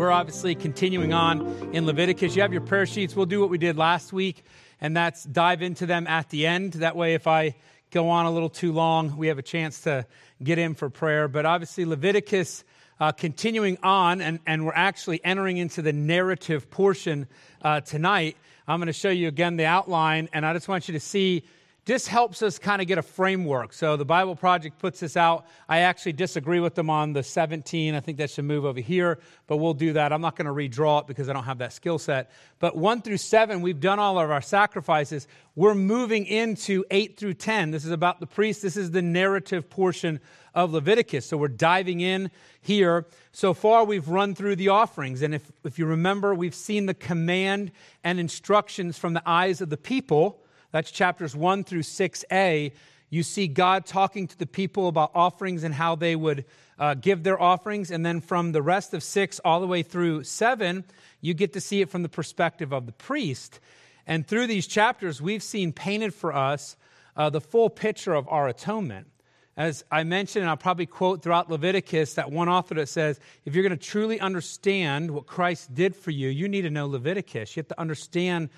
[0.00, 2.34] We're obviously continuing on in Leviticus.
[2.34, 3.14] You have your prayer sheets.
[3.14, 4.46] We'll do what we did last week,
[4.80, 6.72] and that's dive into them at the end.
[6.72, 7.54] That way, if I
[7.90, 10.06] go on a little too long, we have a chance to
[10.42, 11.28] get in for prayer.
[11.28, 12.64] But obviously, Leviticus
[12.98, 17.26] uh, continuing on, and, and we're actually entering into the narrative portion
[17.60, 18.38] uh, tonight.
[18.66, 21.44] I'm going to show you again the outline, and I just want you to see
[21.84, 23.72] just helps us kind of get a framework.
[23.72, 25.46] So the Bible Project puts this out.
[25.68, 27.94] I actually disagree with them on the 17.
[27.94, 30.12] I think that should move over here, but we'll do that.
[30.12, 32.30] I'm not going to redraw it because I don't have that skill set.
[32.58, 35.26] But 1 through 7, we've done all of our sacrifices.
[35.54, 37.70] We're moving into 8 through 10.
[37.70, 38.60] This is about the priest.
[38.62, 40.20] This is the narrative portion
[40.54, 41.26] of Leviticus.
[41.26, 43.06] So we're diving in here.
[43.32, 45.22] So far, we've run through the offerings.
[45.22, 47.72] And if, if you remember, we've seen the command
[48.04, 50.39] and instructions from the eyes of the people
[50.72, 52.72] that's chapters 1 through 6a.
[53.08, 56.44] You see God talking to the people about offerings and how they would
[56.78, 57.90] uh, give their offerings.
[57.90, 60.84] And then from the rest of 6 all the way through 7,
[61.20, 63.58] you get to see it from the perspective of the priest.
[64.06, 66.76] And through these chapters, we've seen painted for us
[67.16, 69.08] uh, the full picture of our atonement.
[69.56, 73.54] As I mentioned, and I'll probably quote throughout Leviticus, that one author that says, if
[73.54, 77.54] you're going to truly understand what Christ did for you, you need to know Leviticus.
[77.56, 78.48] You have to understand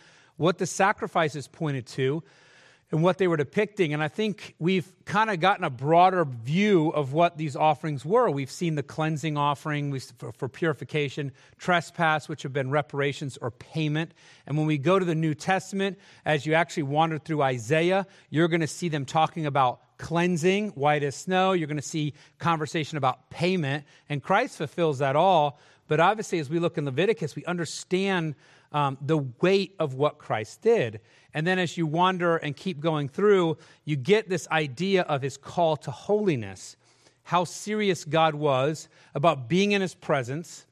[0.43, 2.23] what the sacrifices pointed to
[2.91, 3.95] and what they were depicting.
[3.95, 8.29] And I think we've kind of gotten a broader view of what these offerings were.
[8.29, 14.13] We've seen the cleansing offering for, purification, trespass, which have been reparations or payment.
[14.47, 18.49] And when we go to the New Testament, as you actually wander through Isaiah, you're
[18.49, 21.53] going to see them talking about cleansing, white as snow.
[21.53, 23.85] You're going to see conversation about payment.
[24.09, 25.61] And Christ fulfills that all.
[25.87, 28.35] But obviously, as we look in Leviticus, we understand
[28.73, 31.01] um, the weight of what Christ did.
[31.35, 35.37] And then as you wander and keep going through, you get this idea of his
[35.37, 36.77] call to holiness,
[37.25, 40.67] how serious God was about being in his presence,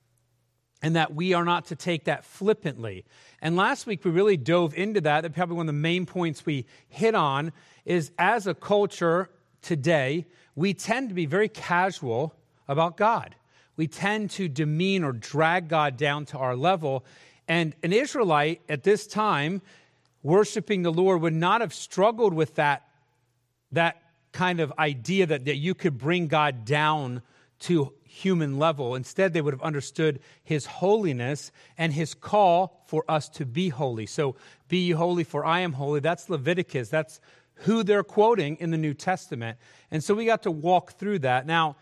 [0.82, 3.04] and that we are not to take that flippantly.
[3.42, 5.22] And last week we really dove into that.
[5.22, 7.52] That probably one of the main points we hit on
[7.84, 9.30] is as a culture
[9.62, 12.34] today, we tend to be very casual
[12.66, 13.34] about God.
[13.76, 17.04] We tend to demean or drag God down to our level.
[17.50, 19.60] And an Israelite at this time,
[20.22, 22.86] worshiping the Lord, would not have struggled with that,
[23.72, 24.00] that
[24.30, 27.22] kind of idea that, that you could bring God down
[27.62, 28.94] to human level.
[28.94, 34.06] Instead, they would have understood his holiness and his call for us to be holy.
[34.06, 34.36] So,
[34.68, 35.98] be ye holy, for I am holy.
[35.98, 36.88] That's Leviticus.
[36.88, 37.20] That's
[37.54, 39.58] who they're quoting in the New Testament.
[39.90, 41.48] And so we got to walk through that.
[41.48, 41.74] Now,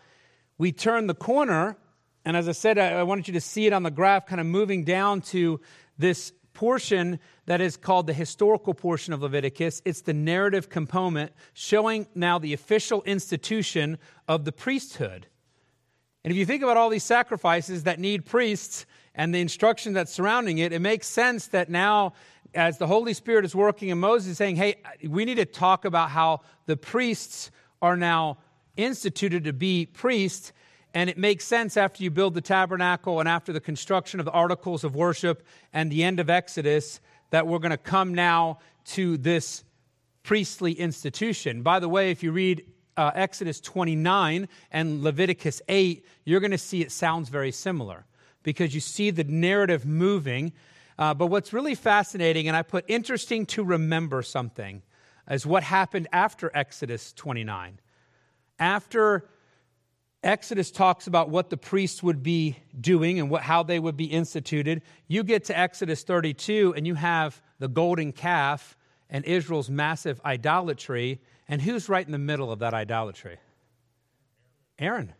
[0.57, 1.77] we turn the corner
[2.25, 4.47] and as I said, I wanted you to see it on the graph, kind of
[4.47, 5.59] moving down to
[5.97, 9.81] this portion that is called the historical portion of Leviticus.
[9.85, 13.97] It's the narrative component showing now the official institution
[14.27, 15.27] of the priesthood.
[16.23, 18.85] And if you think about all these sacrifices that need priests
[19.15, 22.13] and the instruction that's surrounding it, it makes sense that now,
[22.53, 24.75] as the Holy Spirit is working in Moses, saying, hey,
[25.07, 28.37] we need to talk about how the priests are now
[28.75, 30.51] instituted to be priests
[30.99, 34.33] and it makes sense after you build the tabernacle and after the construction of the
[34.33, 36.99] articles of worship and the end of Exodus
[37.29, 39.63] that we're going to come now to this
[40.23, 41.61] priestly institution.
[41.61, 42.65] By the way, if you read
[42.97, 48.05] uh, Exodus 29 and Leviticus 8, you're going to see it sounds very similar
[48.43, 50.51] because you see the narrative moving.
[50.97, 54.81] Uh, but what's really fascinating, and I put interesting to remember something,
[55.31, 57.79] is what happened after Exodus 29.
[58.59, 59.29] After
[60.23, 64.05] Exodus talks about what the priests would be doing and what, how they would be
[64.05, 64.81] instituted.
[65.07, 68.75] You get to Exodus 32 and you have the golden calf
[69.09, 71.21] and Israel's massive idolatry.
[71.47, 73.37] And who's right in the middle of that idolatry?
[74.77, 75.13] Aaron.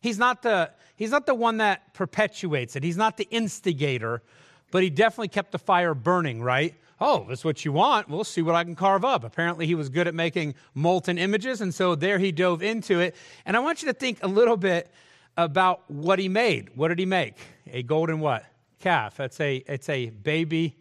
[0.00, 4.22] He's not the, he's not the one that perpetuates it, he's not the instigator,
[4.70, 6.74] but he definitely kept the fire burning, right?
[7.02, 8.08] Oh, that's what you want.
[8.08, 9.24] We'll see what I can carve up.
[9.24, 13.16] Apparently, he was good at making molten images, and so there he dove into it.
[13.44, 14.90] And I want you to think a little bit
[15.36, 16.70] about what he made.
[16.76, 17.36] What did he make?
[17.66, 18.44] A golden what?
[18.80, 19.20] Calf.
[19.20, 20.76] It's a, it's a baby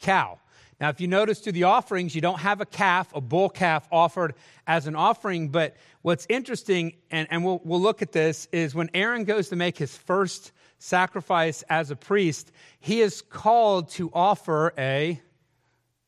[0.00, 0.38] cow.
[0.80, 3.88] Now, if you notice to the offerings, you don't have a calf, a bull calf
[3.92, 4.34] offered
[4.66, 5.48] as an offering.
[5.48, 9.56] But what's interesting, and, and we'll, we'll look at this, is when Aaron goes to
[9.56, 12.50] make his first sacrifice as a priest,
[12.80, 15.20] he is called to offer a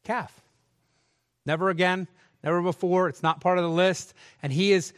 [0.07, 0.33] calf.
[1.45, 2.09] Never again,
[2.43, 3.09] never before.
[3.09, 4.15] It's not part of the list.
[4.43, 4.93] And he is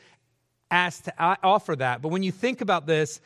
[0.70, 2.02] asked to offer that.
[2.02, 3.20] But when you think about this,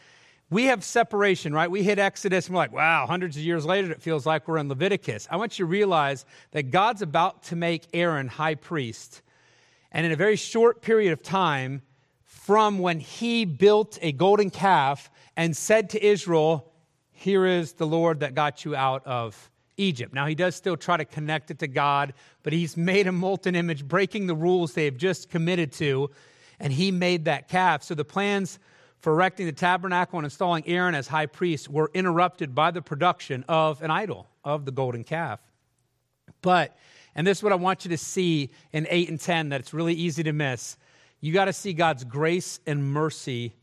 [0.51, 1.71] we have separation, right?
[1.71, 4.59] We hit Exodus and we're like, wow, hundreds of years later, it feels like we're
[4.59, 5.27] in Leviticus.
[5.31, 9.23] I want you to realize that God's about to make Aaron high priest.
[9.91, 11.83] And in a very short period of time,
[12.23, 16.71] from when he built a golden calf and said to Israel,
[17.13, 19.51] here is the Lord that got you out of
[19.83, 20.15] Egypt.
[20.15, 23.55] Now, he does still try to connect it to God, but he's made a molten
[23.55, 26.11] image, breaking the rules they have just committed to,
[26.61, 27.83] and he made that calf.
[27.83, 28.59] So the plans
[29.01, 33.45] for erecting the tabernacle and installing Aaron as high priest were interrupted by the production
[33.49, 35.41] of an idol, of the golden calf.
[36.41, 36.77] But,
[37.15, 39.75] and this is what I want you to see in 8 and 10 that it's
[39.75, 40.77] really easy to miss.
[41.21, 43.55] You got to see God's grace and mercy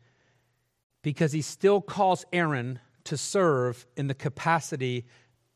[1.01, 5.06] because he still calls Aaron to serve in the capacity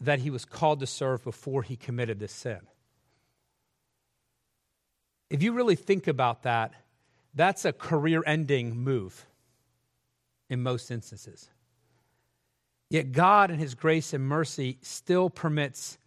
[0.06, 2.60] that he was called to serve before he committed this sin.
[5.30, 6.74] If you really think about that,
[7.34, 9.26] that's a career ending move
[10.50, 11.50] in most instances.
[12.90, 15.98] Yet God, in his grace and mercy, still permits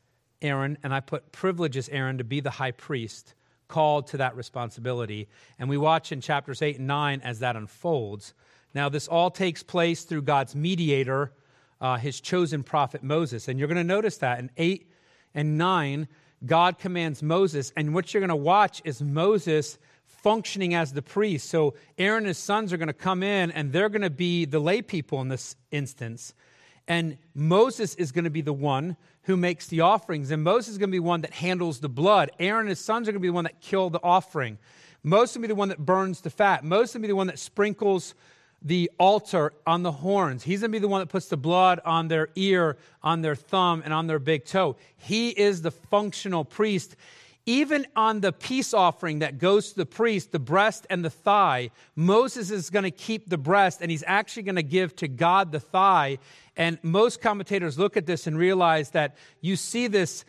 [0.40, 3.34] Aaron, and I put privileges Aaron to be the high priest,
[3.66, 5.28] called to that responsibility.
[5.58, 8.34] And we watch in chapters 8 and 9 as that unfolds.
[8.74, 11.32] Now, this all takes place through God's mediator,
[11.80, 13.48] uh, his chosen prophet Moses.
[13.48, 14.90] And you're going to notice that in 8
[15.34, 16.08] and 9,
[16.44, 17.72] God commands Moses.
[17.76, 21.48] And what you're going to watch is Moses functioning as the priest.
[21.48, 24.44] So Aaron and his sons are going to come in, and they're going to be
[24.44, 26.34] the lay people in this instance.
[26.88, 30.30] And Moses is going to be the one who makes the offerings.
[30.30, 32.30] And Moses is going to be one that handles the blood.
[32.38, 34.58] Aaron and his sons are going to be the one that kill the offering.
[35.02, 36.64] Moses will be the one that burns the fat.
[36.64, 38.14] Moses will be the one that sprinkles
[38.66, 40.42] the altar on the horns.
[40.42, 43.36] He's going to be the one that puts the blood on their ear, on their
[43.36, 44.74] thumb, and on their big toe.
[44.96, 46.96] He is the functional priest.
[47.48, 51.70] Even on the peace offering that goes to the priest, the breast and the thigh,
[51.94, 55.52] Moses is going to keep the breast and he's actually going to give to God
[55.52, 56.18] the thigh.
[56.56, 60.24] And most commentators look at this and realize that you see this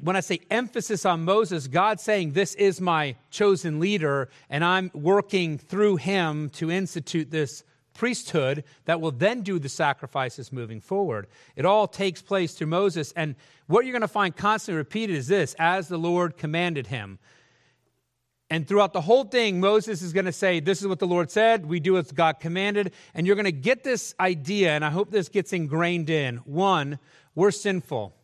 [0.00, 4.90] when I say emphasis on Moses, God saying, This is my chosen leader, and I'm
[4.92, 7.62] working through him to institute this
[7.94, 11.28] priesthood that will then do the sacrifices moving forward.
[11.54, 13.12] It all takes place through Moses.
[13.12, 13.36] And
[13.68, 17.20] what you're going to find constantly repeated is this as the Lord commanded him.
[18.50, 21.30] And throughout the whole thing, Moses is going to say, This is what the Lord
[21.30, 21.66] said.
[21.66, 22.92] We do as God commanded.
[23.14, 26.38] And you're going to get this idea, and I hope this gets ingrained in.
[26.38, 26.98] One,
[27.34, 28.14] we're sinful.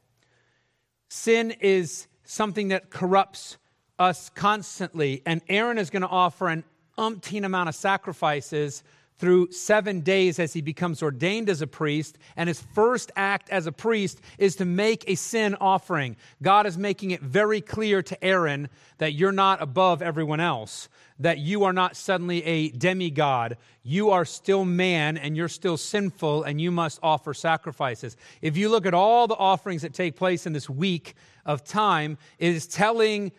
[1.11, 3.59] Sin is something that corrupts
[3.99, 5.23] us constantly.
[5.27, 6.65] And Aaron is going to offer an
[6.97, 8.85] umpteen amount of sacrifices
[9.21, 12.17] through seven days as he becomes ordained as a priest.
[12.37, 16.17] And his first act as a priest is to make a sin offering.
[16.43, 20.89] God is making it very clear to Aaron that you're not above everyone else,
[21.19, 23.59] that you are not suddenly a demigod.
[23.83, 28.17] You are still man and you're still sinful and you must offer sacrifices.
[28.41, 31.15] If you look at all the offerings that take place in this week
[31.45, 33.33] of time, it is telling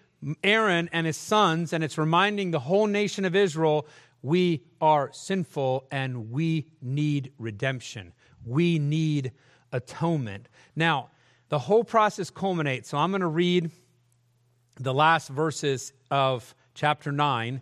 [0.44, 3.88] Aaron and his sons, and it's reminding the whole nation of Israel
[4.22, 8.14] we are sinful and we need redemption.
[8.46, 9.32] We need
[9.72, 10.48] atonement.
[10.76, 11.10] Now,
[11.50, 12.90] the whole process culminates.
[12.90, 13.72] So I'm going to read
[14.76, 17.62] the last verses of chapter 9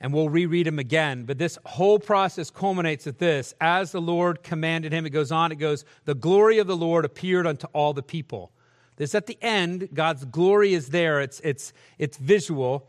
[0.00, 1.24] and we'll reread them again.
[1.24, 5.06] But this whole process culminates at this as the Lord commanded him.
[5.06, 8.52] It goes on, it goes, the glory of the Lord appeared unto all the people.
[8.96, 12.88] This at the end, God's glory is there, it's, it's, it's visual.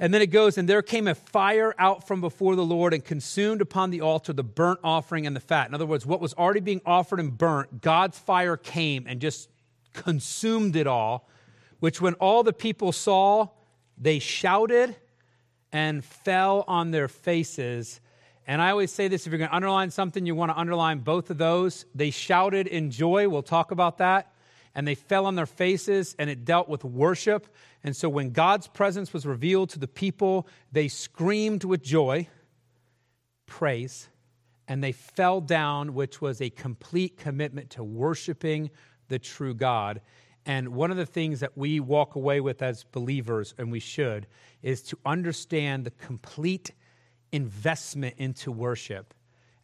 [0.00, 3.04] And then it goes, and there came a fire out from before the Lord and
[3.04, 5.68] consumed upon the altar the burnt offering and the fat.
[5.68, 9.48] In other words, what was already being offered and burnt, God's fire came and just
[9.92, 11.28] consumed it all,
[11.78, 13.48] which when all the people saw,
[13.96, 14.96] they shouted
[15.70, 18.00] and fell on their faces.
[18.48, 20.98] And I always say this if you're going to underline something, you want to underline
[20.98, 21.86] both of those.
[21.94, 23.28] They shouted in joy.
[23.28, 24.33] We'll talk about that
[24.74, 27.46] and they fell on their faces, and it dealt with worship.
[27.82, 32.28] And so when God's presence was revealed to the people, they screamed with joy,
[33.46, 34.08] praise,
[34.66, 38.70] and they fell down, which was a complete commitment to worshiping
[39.08, 40.00] the true God.
[40.46, 44.26] And one of the things that we walk away with as believers, and we should,
[44.62, 46.72] is to understand the complete
[47.32, 49.14] investment into worship.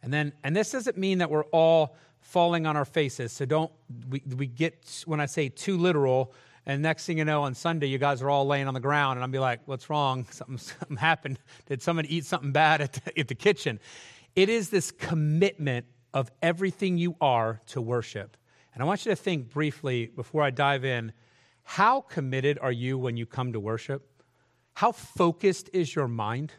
[0.03, 3.31] And then, and this doesn't mean that we're all falling on our faces.
[3.31, 3.71] So don't,
[4.09, 6.33] we, we get, when I say too literal,
[6.65, 9.17] and next thing you know, on Sunday, you guys are all laying on the ground,
[9.17, 10.25] and I'll be like, what's wrong?
[10.31, 11.39] Something, something happened.
[11.67, 13.79] Did someone eat something bad at the, at the kitchen?
[14.35, 18.37] It is this commitment of everything you are to worship.
[18.73, 21.13] And I want you to think briefly before I dive in
[21.63, 24.23] how committed are you when you come to worship?
[24.75, 26.53] How focused is your mind?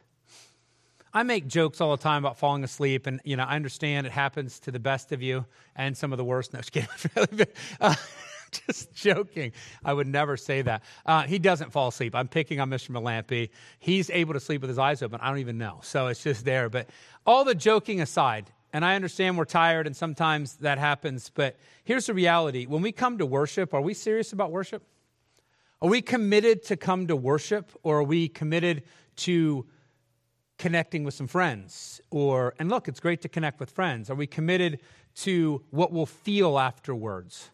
[1.14, 4.12] I make jokes all the time about falling asleep, and you know I understand it
[4.12, 5.44] happens to the best of you
[5.76, 6.52] and some of the worst.
[6.52, 7.46] No, just kidding.
[7.80, 7.94] uh,
[8.66, 9.52] just joking.
[9.84, 10.82] I would never say that.
[11.04, 12.14] Uh, he doesn't fall asleep.
[12.14, 12.90] I'm picking on Mr.
[12.90, 13.50] Malampy.
[13.78, 15.20] He's able to sleep with his eyes open.
[15.20, 15.80] I don't even know.
[15.82, 16.68] So it's just there.
[16.68, 16.88] But
[17.26, 22.06] all the joking aside, and I understand we're tired and sometimes that happens, but here's
[22.06, 22.66] the reality.
[22.66, 24.82] When we come to worship, are we serious about worship?
[25.80, 28.84] Are we committed to come to worship or are we committed
[29.16, 29.66] to
[30.62, 32.00] connecting with some friends?
[32.10, 34.08] Or and look, it's great to connect with friends.
[34.10, 34.78] Are we committed
[35.26, 37.50] to what we'll feel afterwards?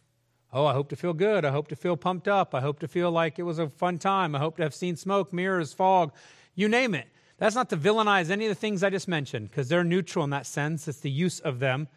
[0.52, 1.46] Oh, I hope to feel good.
[1.46, 2.54] I hope to feel pumped up.
[2.54, 4.34] I hope to feel like it was a fun time.
[4.34, 6.12] I hope to have seen smoke, mirrors, fog,
[6.54, 7.08] you name it.
[7.38, 10.30] That's not to villainize any of the things I just mentioned, because they're neutral in
[10.30, 10.86] that sense.
[10.86, 11.88] It's the use of them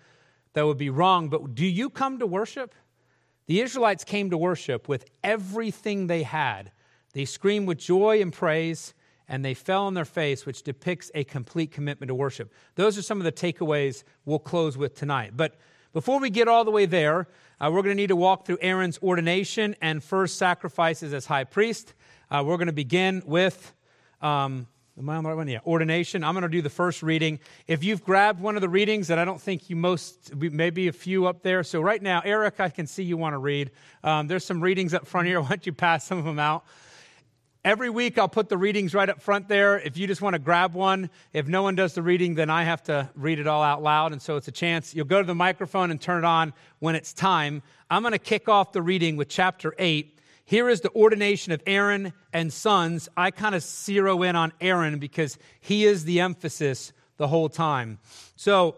[0.53, 1.27] that would be wrong.
[1.27, 2.73] But do you come to worship?
[3.47, 6.71] The Israelites came to worship with everything they had.
[7.13, 8.93] They screamed with joy and praise,
[9.31, 12.53] and they fell on their face, which depicts a complete commitment to worship.
[12.75, 15.31] Those are some of the takeaways we'll close with tonight.
[15.37, 15.55] But
[15.93, 17.29] before we get all the way there,
[17.61, 21.45] uh, we're going to need to walk through Aaron's ordination and first sacrifices as high
[21.45, 21.93] priest.
[22.29, 23.73] Uh, we're going to begin with
[24.21, 25.47] um, Am I on the right one?
[25.47, 26.21] Yeah, ordination.
[26.23, 27.39] I'm going to do the first reading.
[27.65, 30.91] If you've grabbed one of the readings that I don't think you most, maybe a
[30.91, 31.63] few up there.
[31.63, 33.71] So right now, Eric, I can see you want to read.
[34.03, 35.39] Um, there's some readings up front here.
[35.41, 36.65] Why don't you pass some of them out?
[37.63, 39.79] Every week, I'll put the readings right up front there.
[39.79, 42.63] If you just want to grab one, if no one does the reading, then I
[42.63, 44.13] have to read it all out loud.
[44.13, 44.95] And so it's a chance.
[44.95, 47.61] You'll go to the microphone and turn it on when it's time.
[47.89, 50.17] I'm going to kick off the reading with chapter 8
[50.51, 53.07] here is the ordination of Aaron and sons.
[53.15, 57.99] I kind of zero in on Aaron because he is the emphasis the whole time.
[58.35, 58.75] So,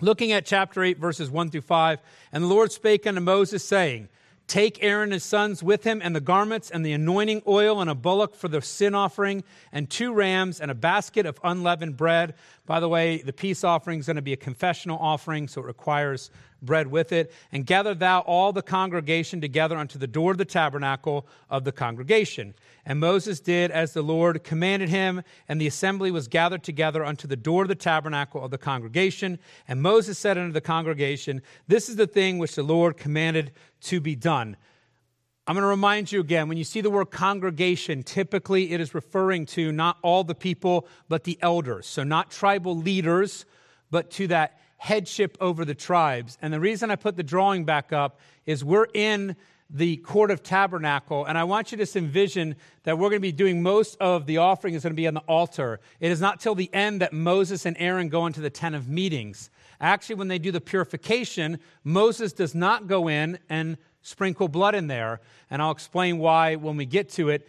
[0.00, 2.00] looking at chapter 8, verses 1 through 5,
[2.32, 4.08] and the Lord spake unto Moses, saying,
[4.48, 7.90] Take Aaron and his sons with him, and the garments, and the anointing oil, and
[7.90, 12.34] a bullock for the sin offering, and two rams, and a basket of unleavened bread.
[12.64, 15.66] By the way, the peace offering is going to be a confessional offering, so it
[15.66, 16.30] requires
[16.62, 20.44] bread with it, and gather thou all the congregation together unto the door of the
[20.44, 22.54] tabernacle of the congregation.
[22.84, 27.28] And Moses did as the Lord commanded him, and the assembly was gathered together unto
[27.28, 29.38] the door of the tabernacle of the congregation.
[29.66, 34.00] And Moses said unto the congregation, This is the thing which the Lord commanded to
[34.00, 34.56] be done.
[35.48, 38.94] I'm going to remind you again when you see the word congregation, typically it is
[38.94, 41.86] referring to not all the people, but the elders.
[41.86, 43.46] So, not tribal leaders,
[43.90, 46.38] but to that headship over the tribes.
[46.40, 49.36] And the reason I put the drawing back up is we're in
[49.70, 53.32] the court of tabernacle and i want you to envision that we're going to be
[53.32, 55.78] doing most of the offering is going to be on the altar.
[56.00, 58.88] It is not till the end that moses and aaron go into the tent of
[58.88, 59.50] meetings.
[59.78, 64.86] Actually when they do the purification moses does not go in and sprinkle blood in
[64.86, 65.20] there
[65.50, 67.46] and i'll explain why when we get to it.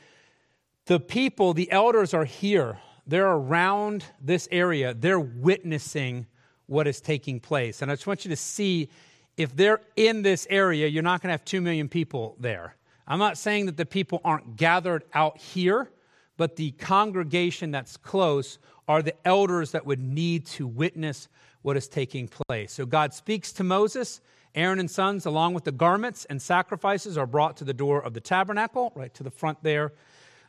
[0.87, 2.79] The people the elders are here.
[3.07, 4.93] They're around this area.
[4.93, 6.27] They're witnessing
[6.69, 7.81] what is taking place.
[7.81, 8.89] And I just want you to see
[9.37, 12.75] if they're in this area, you're not going to have 2 million people there.
[13.07, 15.89] I'm not saying that the people aren't gathered out here,
[16.37, 21.27] but the congregation that's close are the elders that would need to witness
[21.61, 22.71] what is taking place.
[22.71, 24.21] So God speaks to Moses.
[24.55, 28.13] Aaron and sons, along with the garments and sacrifices, are brought to the door of
[28.13, 29.93] the tabernacle, right to the front there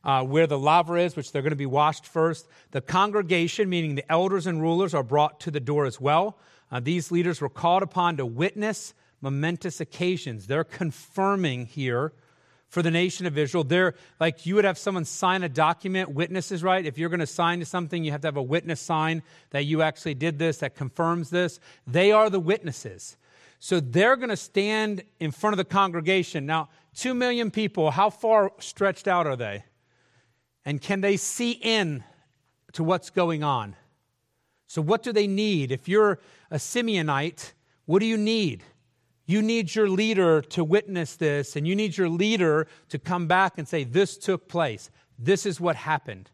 [0.05, 2.49] uh, where the laver is, which they're going to be washed first.
[2.71, 6.39] The congregation, meaning the elders and rulers, are brought to the door as well.
[6.71, 10.47] Uh, these leaders were called upon to witness momentous occasions.
[10.47, 12.13] They're confirming here
[12.69, 13.65] for the nation of Israel.
[13.65, 16.87] They're like you would have someone sign a document, witnesses, right?
[16.87, 19.65] If you're going to sign to something, you have to have a witness sign that
[19.65, 21.61] you actually did this, that confirms this.
[21.87, 23.17] They are the witnesses.
[23.59, 26.47] So they're going to stand in front of the congregation.
[26.47, 29.65] Now, two million people, how far stretched out are they?
[30.65, 32.05] And can they see in
[32.73, 33.77] to what's going on?
[34.67, 35.73] So, what do they need?
[35.73, 37.53] If you're a Simeonite,
[37.87, 38.63] what do you need?
[39.27, 43.59] You need your leader to witness this, and you need your leader to come back
[43.59, 44.91] and say, This took place.
[45.19, 46.31] This is what happened.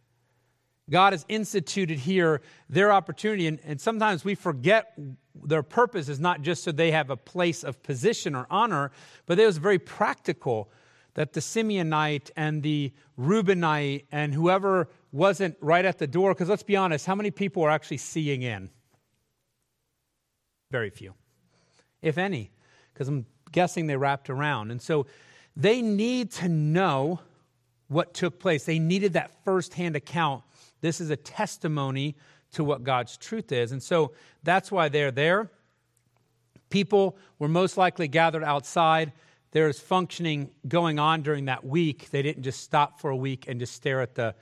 [0.88, 4.96] God has instituted here their opportunity, and, and sometimes we forget
[5.34, 8.92] their purpose is not just so they have a place of position or honor,
[9.26, 10.70] but it was very practical
[11.16, 16.62] that the Simeonite and the Reubenite and whoever wasn't right at the door, because let's
[16.62, 18.68] be honest, how many people are actually seeing in?
[20.70, 21.14] Very few,
[22.02, 22.50] if any,
[22.92, 24.70] because I'm guessing they wrapped around.
[24.70, 25.06] And so
[25.56, 27.20] they need to know
[27.88, 28.64] what took place.
[28.64, 30.44] They needed that firsthand account.
[30.82, 32.14] This is a testimony
[32.52, 33.72] to what God's truth is.
[33.72, 35.50] And so that's why they're there.
[36.68, 39.12] People were most likely gathered outside
[39.56, 42.10] there's functioning going on during that week.
[42.10, 44.34] They didn't just stop for a week and just stare at the,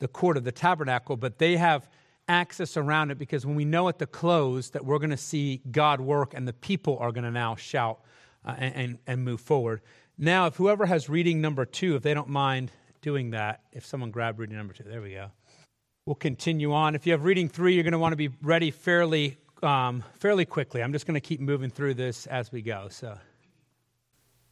[0.00, 1.88] the court of the tabernacle, but they have
[2.26, 5.62] access around it because when we know at the close that we're going to see
[5.70, 8.00] God work and the people are going to now shout
[8.44, 9.82] uh, and, and, move forward.
[10.18, 14.10] Now, if whoever has reading number two, if they don't mind doing that, if someone
[14.10, 15.30] grabbed reading number two, there we go.
[16.06, 16.96] We'll continue on.
[16.96, 20.44] If you have reading three, you're going to want to be ready fairly um, fairly
[20.44, 20.82] quickly.
[20.82, 22.88] I'm just going to keep moving through this as we go.
[22.90, 23.16] So.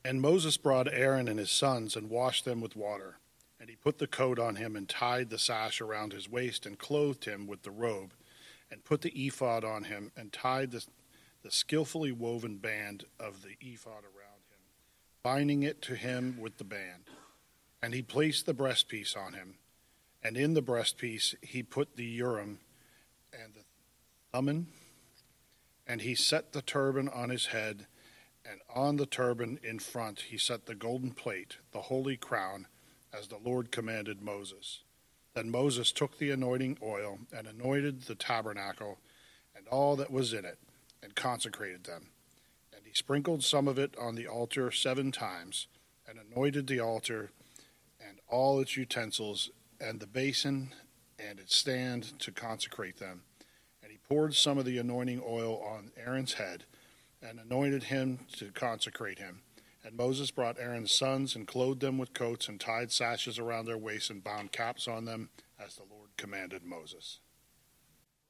[0.04, 3.18] And Moses brought Aaron and his sons and washed them with water.
[3.60, 6.78] And he put the coat on him and tied the sash around his waist and
[6.78, 8.12] clothed him with the robe
[8.70, 10.84] and put the ephod on him and tied the,
[11.42, 14.60] the skillfully woven band of the ephod around him,
[15.22, 17.04] binding it to him with the band.
[17.82, 19.54] And he placed the breastpiece on him.
[20.22, 22.58] And in the breastpiece he put the Urim
[23.32, 23.64] and the
[24.32, 24.68] Thummim.
[25.86, 27.86] And he set the turban on his head,
[28.50, 32.66] and on the turban in front he set the golden plate, the holy crown,
[33.12, 34.82] as the Lord commanded Moses.
[35.34, 38.98] Then Moses took the anointing oil and anointed the tabernacle
[39.56, 40.58] and all that was in it,
[41.02, 42.08] and consecrated them.
[42.74, 45.66] And he sprinkled some of it on the altar seven times,
[46.08, 47.30] and anointed the altar
[48.00, 49.50] and all its utensils,
[49.80, 50.72] and the basin
[51.18, 53.22] and its stand to consecrate them
[53.82, 56.64] And he poured some of the anointing oil on Aaron's head
[57.22, 59.42] and anointed him to consecrate him.
[59.84, 63.78] And Moses brought Aaron's sons and clothed them with coats and tied sashes around their
[63.78, 67.20] waists and bound caps on them as the Lord commanded Moses.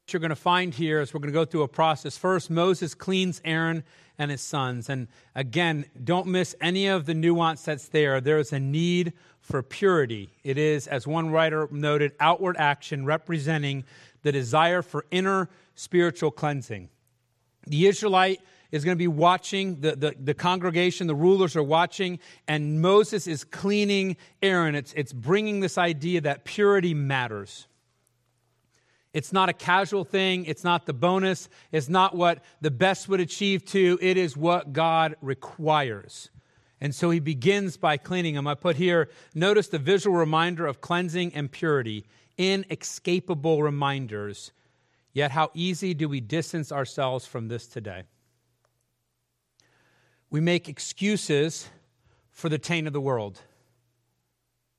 [0.05, 2.17] What you're going to find here is we're going to go through a process.
[2.17, 3.83] First, Moses cleans Aaron
[4.17, 4.89] and his sons.
[4.89, 8.19] And again, don't miss any of the nuance that's there.
[8.19, 10.31] There is a need for purity.
[10.43, 13.83] It is, as one writer noted, outward action representing
[14.23, 16.89] the desire for inner spiritual cleansing.
[17.67, 22.19] The Israelite is going to be watching, the, the, the, congregation, the rulers are watching,
[22.47, 24.75] and Moses is cleaning Aaron.
[24.75, 27.67] It's, it's bringing this idea that purity matters.
[29.13, 30.45] It's not a casual thing.
[30.45, 31.49] It's not the bonus.
[31.71, 33.97] It's not what the best would achieve to.
[34.01, 36.29] It is what God requires.
[36.79, 38.45] And so he begins by cleaning them.
[38.45, 42.05] I put here, notice the visual reminder of cleansing and purity,
[42.37, 44.51] inescapable reminders
[45.13, 48.03] Yet, how easy do we distance ourselves from this today?
[50.29, 51.67] We make excuses
[52.31, 53.41] for the taint of the world.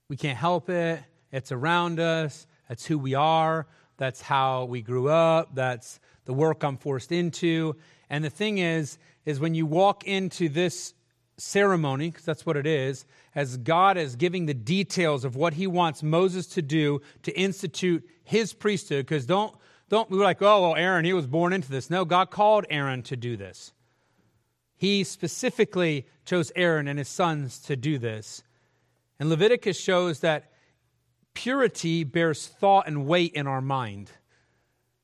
[0.08, 1.00] We can't help it.
[1.32, 2.46] It's around us.
[2.68, 3.66] That's who we are.
[3.96, 5.54] That's how we grew up.
[5.54, 7.76] That's the work I'm forced into.
[8.08, 10.94] And the thing is, is when you walk into this
[11.36, 15.66] ceremony, because that's what it is, as God is giving the details of what he
[15.66, 19.54] wants Moses to do to institute his priesthood, because don't
[19.88, 21.90] don't be like, oh, well, Aaron, he was born into this.
[21.90, 23.72] No, God called Aaron to do this.
[24.80, 28.42] He specifically chose Aaron and his sons to do this.
[29.18, 30.52] And Leviticus shows that
[31.34, 34.10] purity bears thought and weight in our mind.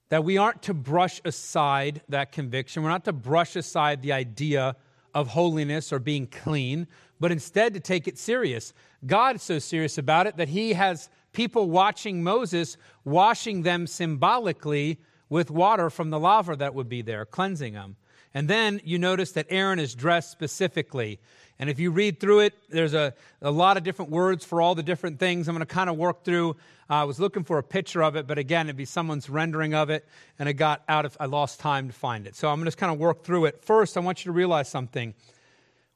[0.08, 2.82] That we aren't to brush aside that conviction.
[2.82, 4.76] We're not to brush aside the idea
[5.12, 6.86] of holiness or being clean,
[7.20, 8.72] but instead to take it serious.
[9.04, 15.00] God is so serious about it that he has people watching Moses washing them symbolically
[15.28, 17.96] with water from the laver that would be there, cleansing them.
[18.37, 21.18] And then you notice that Aaron is dressed specifically.
[21.59, 24.75] And if you read through it, there's a, a lot of different words for all
[24.75, 25.49] the different things.
[25.49, 26.51] I'm going to kind of work through.
[26.90, 29.72] Uh, I was looking for a picture of it, but again, it'd be someone's rendering
[29.72, 30.07] of it,
[30.38, 32.37] and I got out of, I lost time to find it.
[32.37, 33.64] So I'm going to just kind of work through it.
[33.64, 35.14] First, I want you to realize something.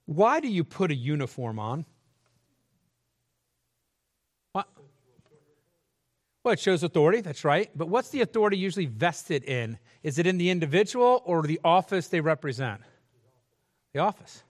[0.07, 1.85] Why do you put a uniform on?
[6.42, 7.70] Well, it shows authority, that's right.
[7.74, 9.79] But what's the authority usually vested in?
[10.03, 12.81] Is it in the individual or the office they represent?
[13.92, 14.42] The office.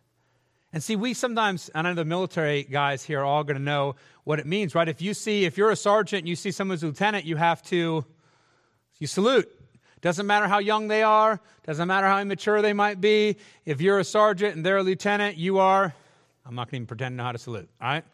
[0.72, 3.62] And see, we sometimes, and I know the military guys here are all going to
[3.62, 4.88] know what it means, right?
[4.88, 8.04] If you see, if you're a sergeant and you see someone's lieutenant, you have to,
[9.00, 9.50] you salute.
[10.00, 13.36] Doesn't matter how young they are, doesn't matter how immature they might be.
[13.66, 15.92] If you're a sergeant and they're a lieutenant, you are,
[16.46, 18.04] I'm not going to even pretend to know how to salute, all right?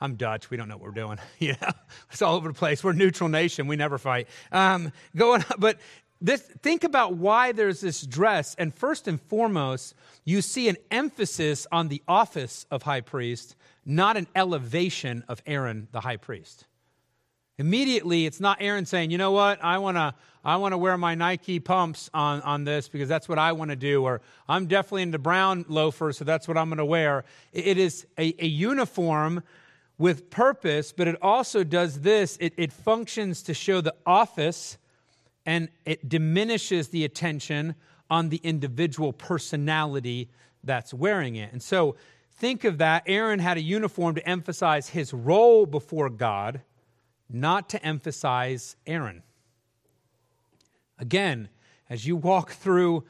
[0.00, 0.50] I'm Dutch.
[0.50, 1.18] We don't know what we're doing.
[1.38, 1.70] yeah,
[2.10, 2.82] it's all over the place.
[2.82, 3.66] We're a neutral nation.
[3.66, 4.28] We never fight.
[4.52, 5.78] Um, going, but
[6.20, 8.54] this, think about why there's this dress.
[8.58, 14.16] And first and foremost, you see an emphasis on the office of high priest, not
[14.16, 16.66] an elevation of Aaron, the high priest.
[17.56, 20.14] Immediately, it's not Aaron saying, you know what, I want to
[20.46, 23.76] I wanna wear my Nike pumps on, on this because that's what I want to
[23.76, 27.24] do, or I'm definitely into brown loafers, so that's what I'm going to wear.
[27.52, 29.42] It is a, a uniform
[29.98, 34.78] with purpose, but it also does this it, it functions to show the office
[35.46, 37.74] and it diminishes the attention
[38.10, 40.28] on the individual personality
[40.62, 41.52] that's wearing it.
[41.52, 41.96] And so
[42.32, 43.04] think of that.
[43.06, 46.62] Aaron had a uniform to emphasize his role before God,
[47.28, 49.22] not to emphasize Aaron.
[50.98, 51.48] Again,
[51.90, 53.04] as you walk through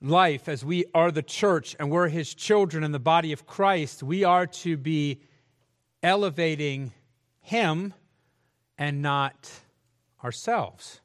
[0.00, 4.02] life, as we are the church and we're his children in the body of Christ,
[4.02, 5.20] we are to be
[6.04, 6.92] elevating
[7.40, 7.94] Him
[8.78, 9.50] and not
[10.22, 11.00] ourselves.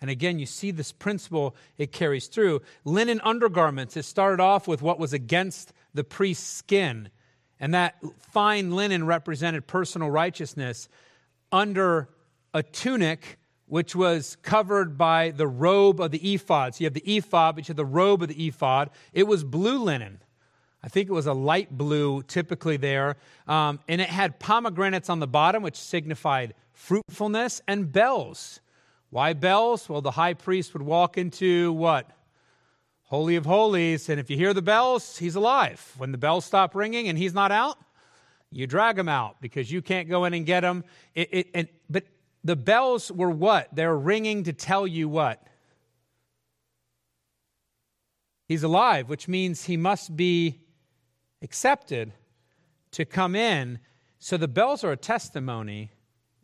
[0.00, 2.60] And again, you see this principle, it carries through.
[2.84, 7.08] Linen undergarments, it started off with what was against the priest's skin.
[7.58, 10.88] And that fine linen represented personal righteousness
[11.50, 12.10] under
[12.52, 16.74] a tunic which was covered by the robe of the ephod.
[16.74, 18.90] So you have the ephod, but you have the robe of the ephod.
[19.12, 20.20] It was blue linen.
[20.84, 23.16] I think it was a light blue, typically there.
[23.48, 28.60] Um, and it had pomegranates on the bottom, which signified fruitfulness, and bells.
[29.08, 29.88] Why bells?
[29.88, 32.10] Well, the high priest would walk into what?
[33.04, 34.10] Holy of Holies.
[34.10, 35.94] And if you hear the bells, he's alive.
[35.96, 37.78] When the bells stop ringing and he's not out,
[38.50, 40.84] you drag him out because you can't go in and get him.
[41.14, 42.04] It, it, and, but
[42.42, 43.68] the bells were what?
[43.72, 45.42] They're ringing to tell you what?
[48.46, 50.60] He's alive, which means he must be
[51.44, 52.12] accepted
[52.90, 53.78] to come in.
[54.18, 55.90] So the bells are a testimony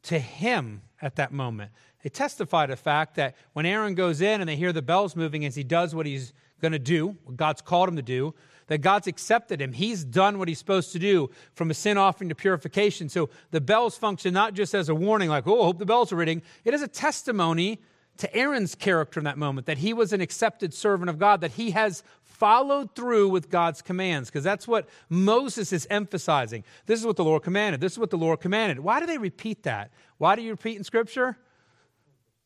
[0.03, 1.73] to him at that moment.
[2.03, 5.17] They testify to the fact that when Aaron goes in and they hear the bells
[5.17, 8.35] moving as he does what he's going to do, what God's called him to do,
[8.69, 9.73] that God's accepted him.
[9.73, 13.09] He's done what he's supposed to do from a sin offering to purification.
[13.09, 16.13] So the bells function not just as a warning, like, oh, I hope the bells
[16.13, 16.43] are ringing.
[16.65, 17.81] It is a testimony
[18.19, 21.53] to Aaron's character in that moment, that he was an accepted servant of God, that
[21.53, 22.03] he has
[22.41, 26.65] followed through with God's commands, because that's what Moses is emphasizing.
[26.87, 27.83] This is what the Lord commanded.
[27.83, 28.81] This is what the Lord commanded.
[28.81, 29.93] Why do they repeat that?
[30.17, 31.37] Why do you repeat in Scripture?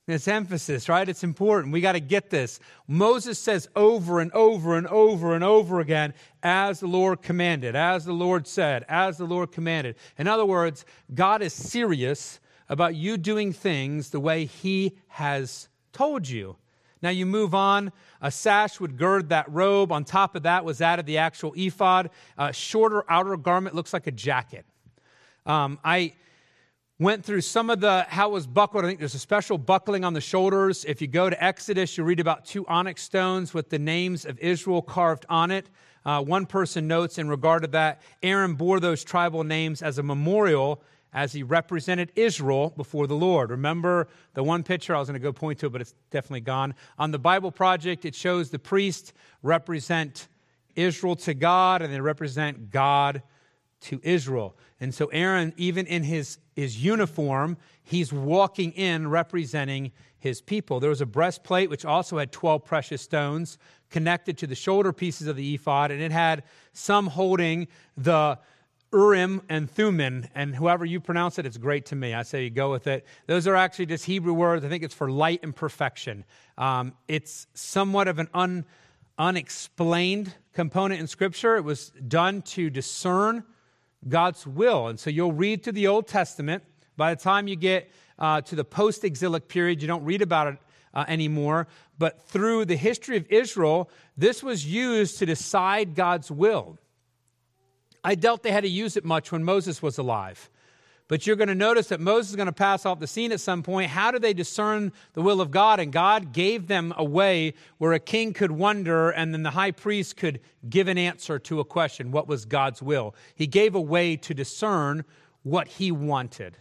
[0.07, 1.09] It's emphasis, right?
[1.09, 1.73] It's important.
[1.73, 2.61] We got to get this.
[2.87, 8.05] Moses says over and over and over and over again, as the Lord commanded, as
[8.05, 9.97] the Lord said, as the Lord commanded.
[10.19, 16.29] In other words, God is serious about you doing things the way He has told
[16.29, 16.57] you.
[17.05, 17.93] Now you move on.
[18.23, 19.93] A sash would gird that robe.
[19.93, 22.09] On top of that was added the actual ephod.
[22.39, 24.65] A shorter outer garment looks like a jacket.
[25.45, 26.15] Um, I
[26.99, 28.87] went through some of the how it was buckled.
[28.87, 30.87] I think there's a special buckling on the shoulders.
[30.87, 34.39] If you go to Exodus, you read about two onyx stones with the names of
[34.39, 35.69] Israel carved on it.
[36.07, 40.03] Uh, one person notes in regard to that, Aaron bore those tribal names as a
[40.03, 40.83] memorial
[41.15, 43.51] as he represented Israel before the Lord.
[43.51, 46.75] Remember the one picture I was going to go point to, but it's definitely gone.
[46.99, 50.27] On the Bible Project, it shows the priests represent
[50.75, 53.23] Israel to God and they represent God
[53.83, 54.57] to Israel.
[54.81, 60.81] And so Aaron, even in his, his uniform, he's walking in representing his people.
[60.81, 63.59] There was a breastplate which also had 12 precious stones
[63.91, 68.39] connected to the shoulder pieces of the ephod, and it had some holding the
[68.95, 72.15] Urim and Thummim, and whoever you pronounce it, it's great to me.
[72.15, 73.05] I say you go with it.
[73.27, 74.65] Those are actually just Hebrew words.
[74.65, 76.25] I think it's for light and perfection.
[76.57, 78.65] Um, it's somewhat of an un,
[79.19, 81.57] unexplained component in Scripture.
[81.57, 83.43] It was done to discern
[84.09, 84.87] God's will.
[84.87, 86.63] And so you'll read through the Old Testament.
[86.97, 90.47] By the time you get uh, to the post exilic period, you don't read about
[90.47, 90.59] it
[90.95, 91.67] uh, anymore.
[91.99, 96.79] But through the history of Israel, this was used to decide God's will.
[98.05, 100.51] I doubt they had to use it much when Moses was alive.
[101.07, 103.41] But you're going to notice that Moses is going to pass off the scene at
[103.41, 103.91] some point.
[103.91, 105.79] How do they discern the will of God?
[105.79, 109.71] And God gave them a way where a king could wonder and then the high
[109.71, 113.15] priest could give an answer to a question what was God's will?
[113.35, 115.05] He gave a way to discern
[115.43, 116.57] what he wanted.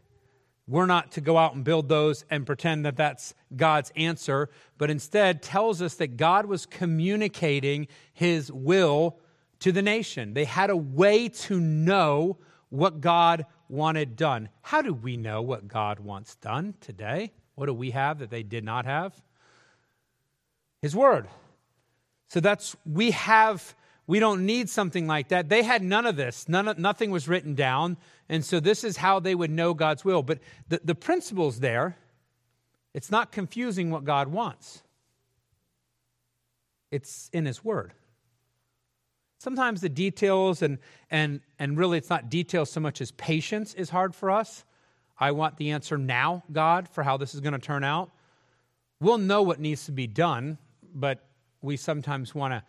[0.68, 4.90] We're not to go out and build those and pretend that that's God's answer, but
[4.90, 9.20] instead tells us that God was communicating his will
[9.63, 10.34] to the nation.
[10.34, 14.49] They had a way to know what God wanted done.
[14.62, 17.32] How do we know what God wants done today?
[17.56, 19.13] What do we have that they did not have?
[20.82, 21.30] His Word.
[22.28, 23.73] So that's, we have,
[24.06, 25.47] we don't need something like that.
[25.47, 27.95] They had none of this, none nothing was written down.
[28.28, 30.23] And so this is how they would know God's will.
[30.23, 31.95] But the, the principle's there.
[32.93, 34.84] It's not confusing what God wants,
[36.91, 37.93] it's in His Word.
[39.44, 40.78] Sometimes the details and,
[41.12, 44.64] and, and really it's not details so much as patience is hard for us.
[45.20, 48.12] I want the answer now, God, for how this is going to turn out.
[49.02, 50.60] We'll know what needs to be done,
[50.96, 51.28] but
[51.62, 52.64] we sometimes want to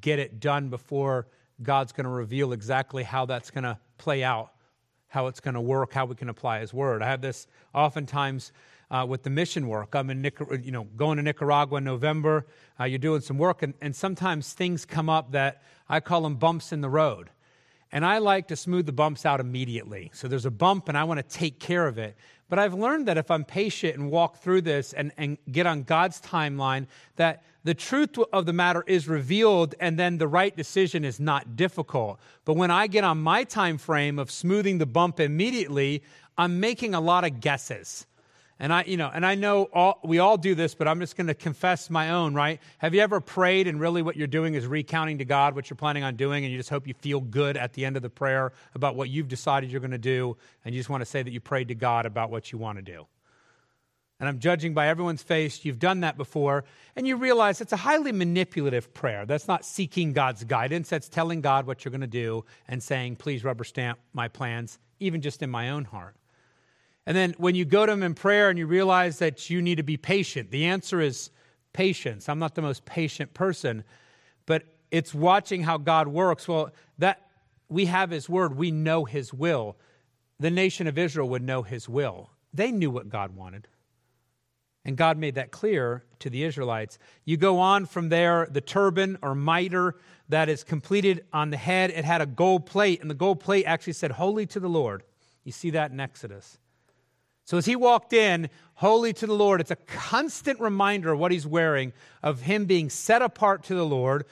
[0.00, 1.26] get it done before
[1.64, 4.52] God's going to reveal exactly how that's going to play out,
[5.08, 7.02] how it's going to work, how we can apply His word.
[7.02, 8.52] I have this oftentimes
[8.90, 9.94] uh, with the mission work.
[9.94, 12.46] I'm in, Nicar- you know, going to Nicaragua in November.
[12.78, 16.36] Uh, you're doing some work, and, and sometimes things come up that I call them
[16.36, 17.28] bumps in the road.
[17.92, 20.12] And I like to smooth the bumps out immediately.
[20.14, 22.16] So there's a bump, and I want to take care of it.
[22.48, 25.82] But I've learned that if I'm patient and walk through this and, and get on
[25.82, 31.04] God's timeline, that the truth of the matter is revealed and then the right decision
[31.04, 32.20] is not difficult.
[32.44, 36.02] But when I get on my time frame of smoothing the bump immediately,
[36.38, 38.06] I'm making a lot of guesses.
[38.60, 41.16] And I, you know, and I know all, we all do this, but I'm just
[41.16, 42.60] going to confess my own, right?
[42.78, 45.78] Have you ever prayed and really what you're doing is recounting to God what you're
[45.78, 48.10] planning on doing, and you just hope you feel good at the end of the
[48.10, 51.22] prayer about what you've decided you're going to do, and you just want to say
[51.22, 53.06] that you prayed to God about what you want to do?
[54.20, 57.78] And I'm judging by everyone's face, you've done that before, and you realize it's a
[57.78, 59.24] highly manipulative prayer.
[59.24, 63.16] That's not seeking God's guidance, that's telling God what you're going to do and saying,
[63.16, 66.16] please rubber stamp my plans, even just in my own heart.
[67.10, 69.78] And then when you go to Him in prayer and you realize that you need
[69.78, 71.30] to be patient, the answer is
[71.72, 72.28] patience.
[72.28, 73.82] I'm not the most patient person,
[74.46, 76.46] but it's watching how God works.
[76.46, 77.26] Well, that
[77.68, 79.76] we have His word, we know His will.
[80.38, 82.30] The nation of Israel would know His will.
[82.54, 83.66] They knew what God wanted.
[84.84, 86.96] And God made that clear to the Israelites.
[87.24, 89.96] You go on from there, the turban or mitre
[90.28, 93.64] that is completed on the head, it had a gold plate, and the gold plate
[93.64, 95.02] actually said, Holy to the Lord.
[95.42, 96.59] You see that in Exodus.
[97.44, 101.32] So as he walked in, holy to the Lord, it's a constant reminder of what
[101.32, 104.24] he's wearing, of him being set apart to the Lord,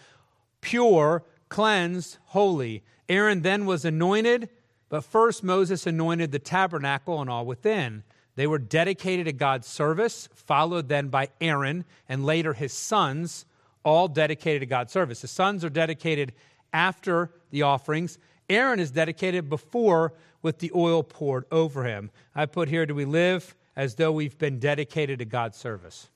[0.61, 2.83] pure, cleansed, holy.
[3.09, 4.49] Aaron then was anointed,
[4.88, 8.05] but first Moses anointed the tabernacle and all within.
[8.37, 13.44] They were dedicated to God's service, followed then by Aaron and later his sons,
[13.85, 15.23] all dedicated to God's service.
[15.23, 16.33] The sons are dedicated
[16.73, 18.18] after the offerings.
[18.49, 22.11] Aaron is dedicated before with the oil poured over him.
[22.35, 26.09] I put here, do we live as though we've been dedicated to God's service?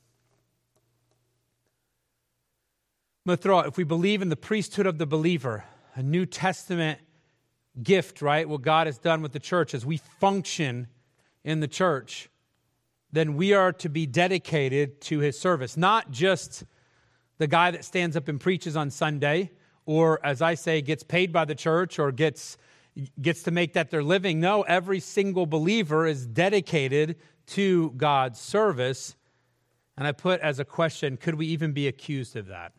[3.28, 6.98] Out, if we believe in the priesthood of the believer, a New Testament
[7.80, 8.48] gift, right?
[8.48, 10.88] What God has done with the church as we function
[11.44, 12.28] in the church,
[13.12, 15.76] then we are to be dedicated to his service.
[15.76, 16.64] Not just
[17.38, 19.52] the guy that stands up and preaches on Sunday,
[19.86, 22.56] or as I say, gets paid by the church or gets
[23.20, 24.40] gets to make that their living.
[24.40, 27.16] No, every single believer is dedicated
[27.48, 29.16] to God's service.
[29.96, 32.72] And I put as a question could we even be accused of that?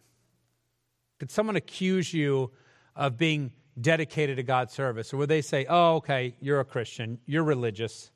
[1.19, 2.51] Could someone accuse you
[2.95, 5.13] of being dedicated to God's service?
[5.13, 8.11] Or would they say, oh, okay, you're a Christian, you're religious,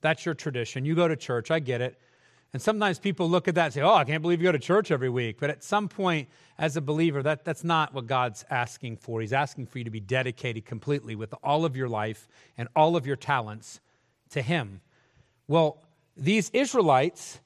[0.00, 1.98] that's your tradition, you go to church, I get it.
[2.52, 4.58] And sometimes people look at that and say, Oh, I can't believe you go to
[4.58, 5.38] church every week.
[5.38, 9.20] But at some point, as a believer, that, that's not what God's asking for.
[9.20, 12.26] He's asking for you to be dedicated completely with all of your life
[12.58, 13.80] and all of your talents
[14.30, 14.80] to Him.
[15.46, 15.78] Well,
[16.16, 17.40] these Israelites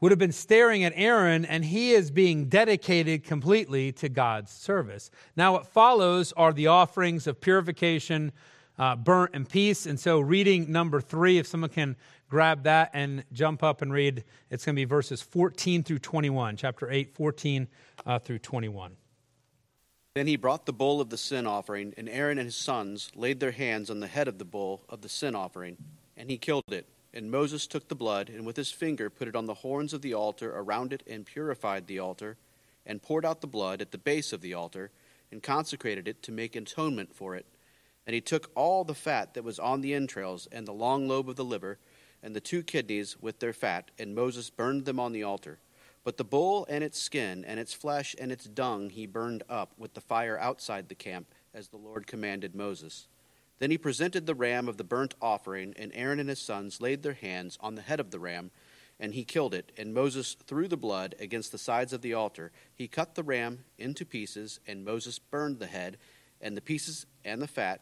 [0.00, 5.10] would have been staring at Aaron, and he is being dedicated completely to God's service.
[5.36, 8.32] Now, what follows are the offerings of purification,
[8.78, 9.86] uh, burnt, and peace.
[9.86, 11.96] And so, reading number three, if someone can
[12.28, 14.24] grab that and jump up and read.
[14.50, 17.68] It's going to be verses 14 through 21, chapter 8, 14
[18.06, 18.96] uh, through 21.
[20.14, 23.40] Then he brought the bull of the sin offering, and Aaron and his sons laid
[23.40, 25.76] their hands on the head of the bull of the sin offering,
[26.16, 26.86] and he killed it.
[27.14, 30.02] And Moses took the blood, and with his finger put it on the horns of
[30.02, 32.36] the altar around it, and purified the altar,
[32.84, 34.90] and poured out the blood at the base of the altar,
[35.30, 37.46] and consecrated it to make atonement for it.
[38.06, 41.28] And he took all the fat that was on the entrails, and the long lobe
[41.28, 41.78] of the liver,
[42.22, 45.58] and the two kidneys with their fat, and Moses burned them on the altar.
[46.04, 49.72] But the bull and its skin, and its flesh, and its dung he burned up
[49.76, 53.08] with the fire outside the camp, as the Lord commanded Moses.
[53.58, 57.02] Then he presented the ram of the burnt offering, and Aaron and his sons laid
[57.02, 58.50] their hands on the head of the ram,
[59.00, 59.72] and he killed it.
[59.76, 62.52] And Moses threw the blood against the sides of the altar.
[62.74, 65.98] He cut the ram into pieces, and Moses burned the head,
[66.40, 67.80] and the pieces and the fat.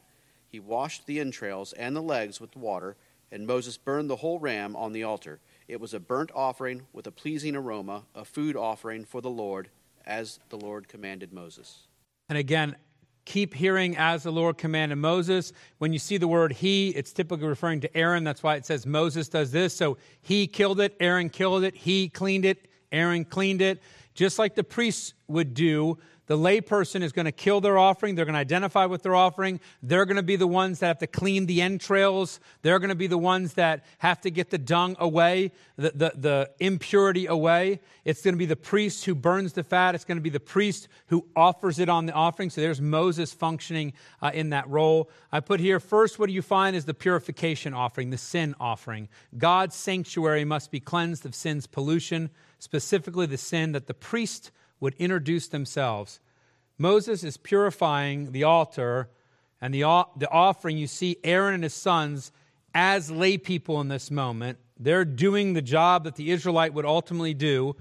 [0.48, 2.96] He washed the entrails and the legs with water
[3.30, 5.40] and Moses burned the whole ram on the altar.
[5.68, 9.68] It was a burnt offering with a pleasing aroma, a food offering for the Lord,
[10.04, 11.86] as the Lord commanded Moses.
[12.28, 12.76] And again,
[13.24, 15.52] keep hearing as the Lord commanded Moses.
[15.78, 18.24] When you see the word he, it's typically referring to Aaron.
[18.24, 19.76] That's why it says Moses does this.
[19.76, 23.82] So he killed it, Aaron killed it, he cleaned it, Aaron cleaned it.
[24.14, 28.14] Just like the priests would do the layperson is going to kill their offering.
[28.14, 29.60] They're going to identify with their offering.
[29.82, 32.40] They're going to be the ones that have to clean the entrails.
[32.62, 36.12] They're going to be the ones that have to get the dung away, the, the,
[36.16, 37.80] the impurity away.
[38.04, 39.94] It's going to be the priest who burns the fat.
[39.94, 42.50] It's going to be the priest who offers it on the offering.
[42.50, 45.10] So there's Moses functioning uh, in that role.
[45.30, 49.08] I put here first, what do you find is the purification offering, the sin offering.
[49.38, 54.94] God's sanctuary must be cleansed of sin's pollution, specifically the sin that the priest would
[54.94, 56.20] introduce themselves.
[56.78, 59.08] Moses is purifying the altar
[59.60, 59.80] and the,
[60.16, 60.76] the offering.
[60.76, 62.32] You see Aaron and his sons
[62.74, 64.58] as lay people in this moment.
[64.78, 67.76] They're doing the job that the Israelite would ultimately do.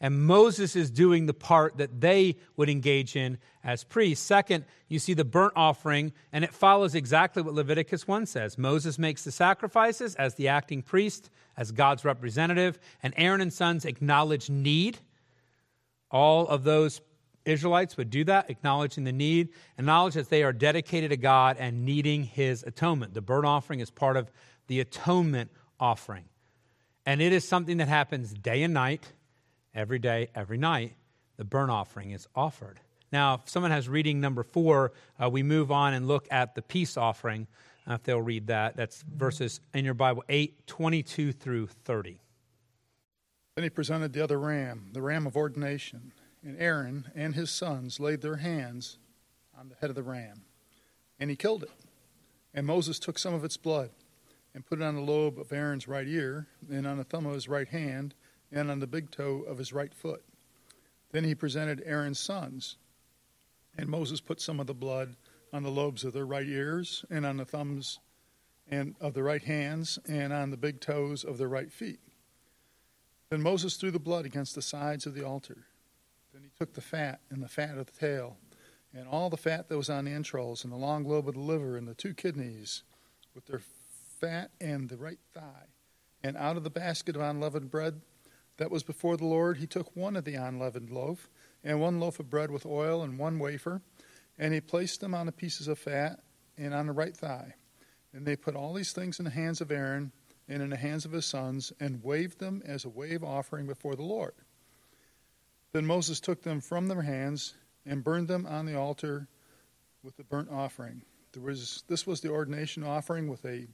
[0.00, 4.24] and Moses is doing the part that they would engage in as priests.
[4.24, 8.56] Second, you see the burnt offering, and it follows exactly what Leviticus 1 says.
[8.56, 13.84] Moses makes the sacrifices as the acting priest, as God's representative, and Aaron and sons
[13.84, 14.98] acknowledge need.
[16.10, 17.00] All of those
[17.44, 21.84] Israelites would do that, acknowledging the need, acknowledge that they are dedicated to God and
[21.84, 23.14] needing his atonement.
[23.14, 24.30] The burnt offering is part of
[24.66, 26.24] the atonement offering.
[27.06, 29.12] And it is something that happens day and night
[29.74, 30.94] every day, every night,
[31.36, 32.80] the burnt offering is offered.
[33.10, 34.92] Now, if someone has reading number four,
[35.22, 37.46] uh, we move on and look at the peace offering.
[37.88, 42.20] Uh, if they'll read that, that's verses in your Bible 8, 22 through 30.
[43.58, 46.12] Then he presented the other ram, the ram of ordination,
[46.44, 48.98] and Aaron and his sons laid their hands
[49.58, 50.44] on the head of the ram,
[51.18, 51.72] and he killed it.
[52.54, 53.90] And Moses took some of its blood
[54.54, 57.34] and put it on the lobe of Aaron's right ear, and on the thumb of
[57.34, 58.14] his right hand,
[58.52, 60.22] and on the big toe of his right foot.
[61.10, 62.76] Then he presented Aaron's sons,
[63.76, 65.16] and Moses put some of the blood
[65.52, 67.98] on the lobes of their right ears, and on the thumbs
[68.70, 71.98] and of the right hands, and on the big toes of their right feet.
[73.30, 75.66] Then Moses threw the blood against the sides of the altar.
[76.32, 78.38] Then he took the fat and the fat of the tail,
[78.94, 81.40] and all the fat that was on the entrails, and the long lobe of the
[81.40, 82.84] liver, and the two kidneys,
[83.34, 83.60] with their
[84.20, 85.66] fat and the right thigh.
[86.22, 88.00] And out of the basket of unleavened bread
[88.56, 91.28] that was before the Lord, he took one of the unleavened loaf,
[91.62, 93.82] and one loaf of bread with oil, and one wafer,
[94.38, 96.20] and he placed them on the pieces of fat
[96.56, 97.54] and on the right thigh.
[98.12, 100.12] And they put all these things in the hands of Aaron
[100.48, 103.94] and in the hands of his sons, and waved them as a wave offering before
[103.94, 104.34] the Lord.
[105.72, 109.28] Then Moses took them from their hands and burned them on the altar
[110.02, 111.02] with the burnt offering.
[111.32, 113.66] There was, this was the ordination offering with a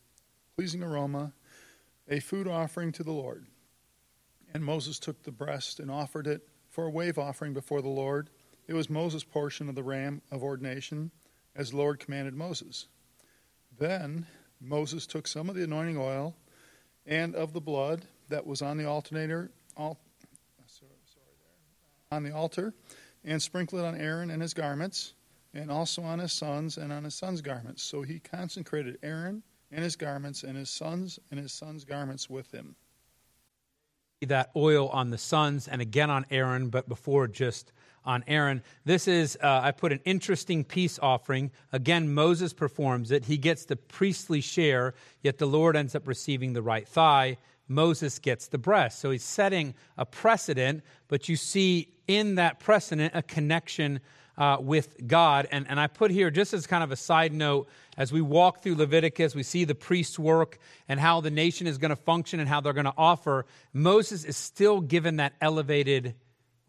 [0.57, 1.33] pleasing aroma,
[2.09, 3.47] a food offering to the Lord.
[4.53, 8.31] And Moses took the breast and offered it for a wave offering before the Lord.
[8.67, 11.11] It was Moses' portion of the ram of ordination,
[11.55, 12.87] as the Lord commanded Moses.
[13.79, 14.27] Then
[14.61, 16.35] Moses took some of the anointing oil
[17.07, 19.99] and of the blood that was on the alternator, al,
[22.11, 22.73] on the altar,
[23.25, 25.15] and sprinkled it on Aaron and his garments,
[25.53, 27.83] and also on his sons and on his sons' garments.
[27.83, 32.53] So he consecrated Aaron and his garments, and his sons and his sons' garments with
[32.53, 32.77] him
[34.29, 37.73] that oil on the sons and again on Aaron, but before just
[38.05, 38.63] on Aaron.
[38.85, 41.51] This is, uh, I put an interesting peace offering.
[41.73, 43.25] Again, Moses performs it.
[43.25, 47.39] He gets the priestly share, yet the Lord ends up receiving the right thigh.
[47.69, 49.01] Moses gets the breast.
[49.01, 54.01] So he's setting a precedent, but you see in that precedent a connection
[54.37, 55.47] uh, with God.
[55.51, 58.63] And, and I put here, just as kind of a side note, as we walk
[58.63, 62.41] through Leviticus, we see the priest's work and how the nation is going to function
[62.41, 63.47] and how they're going to offer.
[63.73, 66.15] Moses is still given that elevated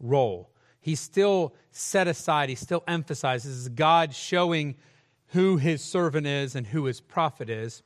[0.00, 0.50] role.
[0.86, 4.76] He's still set aside, he still emphasizes God showing
[5.30, 7.82] who his servant is and who his prophet is.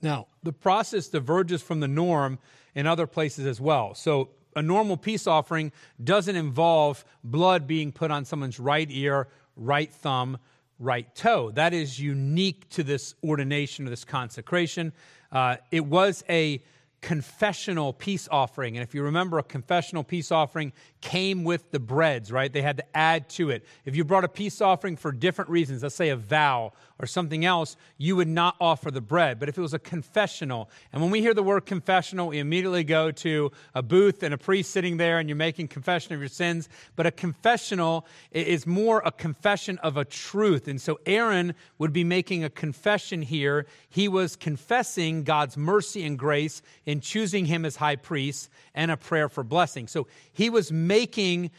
[0.00, 2.38] Now, the process diverges from the norm
[2.74, 3.94] in other places as well.
[3.94, 5.70] So, a normal peace offering
[6.02, 10.38] doesn't involve blood being put on someone's right ear, right thumb,
[10.78, 11.50] right toe.
[11.50, 14.94] That is unique to this ordination or this consecration.
[15.30, 16.62] Uh, it was a
[17.00, 18.76] confessional peace offering.
[18.76, 22.52] And if you remember, a confessional peace offering came with the breads, right?
[22.52, 23.64] They had to add to it.
[23.84, 27.44] If you brought a peace offering for different reasons, let's say a vow or something
[27.44, 29.40] else, you would not offer the bread.
[29.40, 32.84] But if it was a confessional, and when we hear the word confessional, we immediately
[32.84, 36.28] go to a booth and a priest sitting there and you're making confession of your
[36.28, 36.68] sins.
[36.96, 40.68] But a confessional is more a confession of a truth.
[40.68, 43.66] And so Aaron would be making a confession here.
[43.88, 48.96] He was confessing God's mercy and grace in choosing him as high priest and a
[48.96, 49.88] prayer for blessing.
[49.88, 51.50] So he was making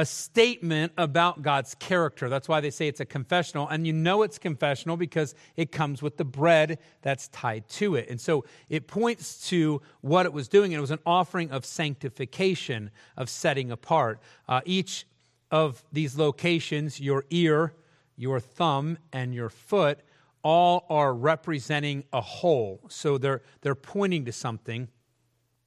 [0.00, 2.30] a statement about God's character.
[2.30, 3.68] That's why they say it's a confessional.
[3.68, 8.08] And you know it's confessional because it comes with the bread that's tied to it.
[8.08, 10.72] And so it points to what it was doing.
[10.72, 14.22] It was an offering of sanctification, of setting apart.
[14.48, 15.06] Uh, each
[15.50, 17.74] of these locations, your ear,
[18.16, 19.98] your thumb, and your foot,
[20.42, 22.80] all are representing a whole.
[22.88, 24.88] So they're, they're pointing to something.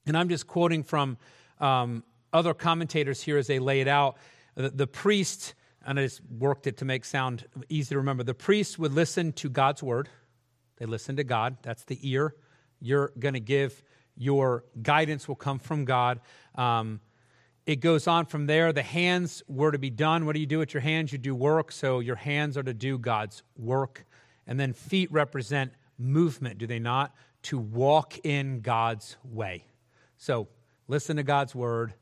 [0.08, 1.20] And I'm just quoting from
[1.60, 2.04] um,
[2.34, 4.18] other commentators here as they lay it out.
[4.56, 5.54] The, the priest,
[5.86, 9.32] and I just worked it to make sound easy to remember, the priest would listen
[9.34, 10.10] to God's word.
[10.78, 11.58] They listen to God.
[11.62, 12.36] That's the ear.
[12.82, 13.84] You're going to give
[14.16, 16.20] your guidance will come from God.
[16.56, 17.00] Um,
[17.66, 18.74] it goes on from there.
[18.74, 20.26] The hands were to be done.
[20.26, 21.12] What do you do with your hands?
[21.12, 21.72] You do work.
[21.72, 24.06] So your hands are to do God's work.
[24.46, 27.16] And then feet represent movement, do they not?
[27.44, 29.66] To walk in God's way.
[30.18, 30.50] So
[30.88, 31.94] listen to God's word,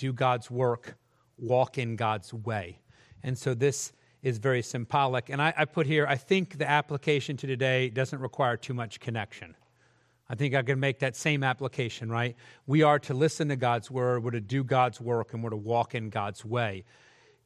[0.00, 0.96] do God's work,
[1.36, 2.80] walk in God's way.
[3.22, 3.92] And so this
[4.22, 5.28] is very symbolic.
[5.28, 8.98] And I, I, put here, I think the application to today doesn't require too much
[8.98, 9.54] connection.
[10.28, 12.34] I think I can make that same application, right?
[12.66, 15.56] We are to listen to God's word, we're to do God's work, and we're to
[15.56, 16.84] walk in God's way.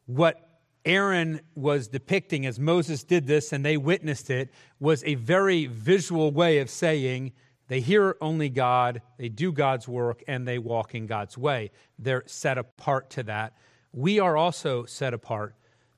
[0.06, 0.48] What
[0.84, 6.30] Aaron was depicting as Moses did this and they witnessed it was a very visual
[6.30, 7.32] way of saying
[7.68, 11.70] they hear only God, they do God's work, and they walk in God's way.
[11.98, 13.54] They're set apart to that.
[13.92, 15.54] We are also set apart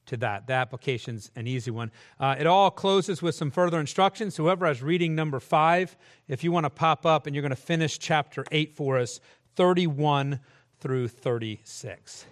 [0.07, 0.47] to that.
[0.47, 1.91] The application's an easy one.
[2.19, 4.37] Uh, it all closes with some further instructions.
[4.37, 5.97] Whoever has reading number five,
[6.29, 9.21] if you want to pop up and you're going to finish chapter eight for us,
[9.57, 10.41] 31
[10.81, 12.27] through 36.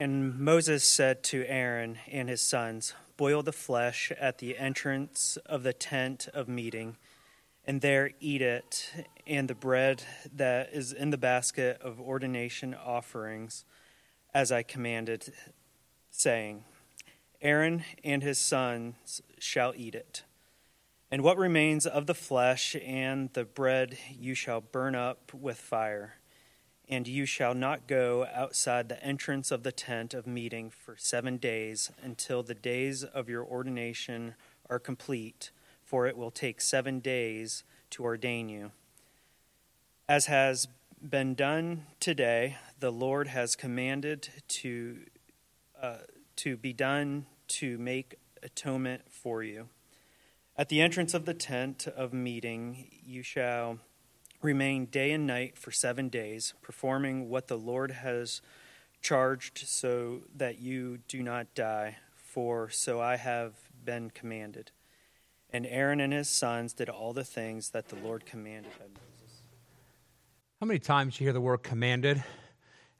[0.00, 5.62] And Moses said to Aaron and his sons, Boil the flesh at the entrance of
[5.62, 6.96] the tent of meeting,
[7.66, 8.92] and there eat it,
[9.26, 10.02] and the bread
[10.34, 13.64] that is in the basket of ordination offerings
[14.34, 15.32] as I commanded,
[16.10, 16.64] saying,
[17.40, 20.22] Aaron and his sons shall eat it.
[21.10, 26.14] And what remains of the flesh and the bread you shall burn up with fire.
[26.88, 31.36] And you shall not go outside the entrance of the tent of meeting for seven
[31.36, 34.34] days until the days of your ordination
[34.68, 35.50] are complete,
[35.92, 38.70] for it will take seven days to ordain you.
[40.08, 40.66] As has
[41.06, 45.00] been done today, the Lord has commanded to,
[45.78, 45.96] uh,
[46.36, 49.68] to be done to make atonement for you.
[50.56, 53.78] At the entrance of the tent of meeting, you shall
[54.40, 58.40] remain day and night for seven days, performing what the Lord has
[59.02, 61.98] charged, so that you do not die.
[62.16, 63.52] For so I have
[63.84, 64.70] been commanded.
[65.52, 69.42] And Aaron and his sons did all the things that the Lord commanded by Moses.
[70.60, 72.24] How many times you hear the word commanded?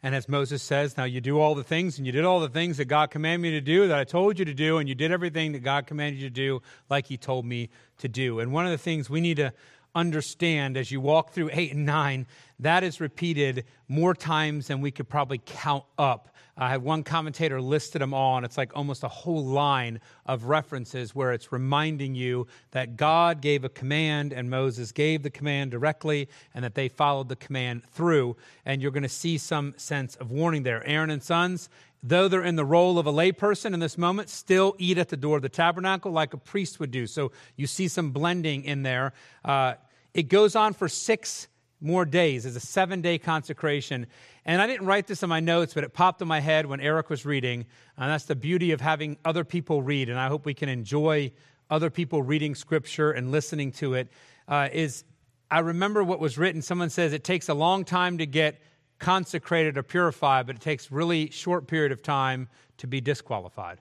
[0.03, 2.49] And as Moses says, now you do all the things, and you did all the
[2.49, 4.97] things that God commanded me to do, that I told you to do, and you
[4.97, 8.41] did everything that God commanded you to do, like He told me to do.
[8.41, 9.55] And one of the things we need to
[9.95, 12.27] understand as you walk through 8 and 9,
[12.59, 16.32] that is repeated more times than we could probably count up.
[16.57, 20.45] I have one commentator listed them all, and it's like almost a whole line of
[20.45, 25.71] references where it's reminding you that God gave a command and Moses gave the command
[25.71, 28.37] directly, and that they followed the command through.
[28.67, 30.87] And you're going to see some sense of warning there.
[30.87, 31.71] Aaron and sons,
[32.03, 35.17] though they're in the role of a layperson in this moment, still eat at the
[35.17, 37.07] door of the tabernacle like a priest would do.
[37.07, 39.15] So you see some blending in there.
[39.43, 39.75] Uh,
[40.13, 41.49] it goes on for six
[41.83, 44.07] more days as a seven day consecration.
[44.45, 46.81] And I didn't write this in my notes, but it popped in my head when
[46.81, 47.67] Eric was reading.
[47.97, 50.09] And that's the beauty of having other people read.
[50.09, 51.33] And I hope we can enjoy
[51.71, 54.09] other people reading scripture and listening to it.
[54.49, 55.05] Uh, is
[55.51, 56.63] I remember what was written.
[56.63, 58.61] Someone says it takes a long time to get
[58.99, 63.79] consecrated or purified, but it takes really short period of time to be disqualified.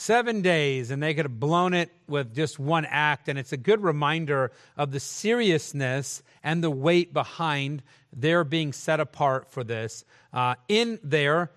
[0.00, 3.28] Seven days, and they could have blown it with just one act.
[3.28, 7.82] And it's a good reminder of the seriousness and the weight behind
[8.12, 10.04] their being set apart for this.
[10.32, 11.50] Uh, in there,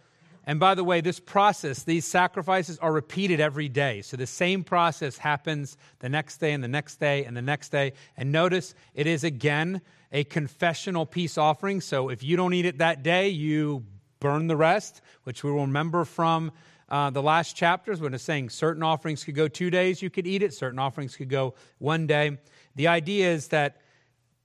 [0.47, 4.01] and by the way, this process, these sacrifices are repeated every day.
[4.01, 7.69] So the same process happens the next day and the next day and the next
[7.69, 7.93] day.
[8.17, 9.81] And notice it is again
[10.11, 11.79] a confessional peace offering.
[11.79, 13.85] So if you don't eat it that day, you
[14.19, 16.51] burn the rest, which we will remember from
[16.91, 20.27] uh, the last chapters when it's saying certain offerings could go two days, you could
[20.27, 22.37] eat it, certain offerings could go one day.
[22.75, 23.81] The idea is that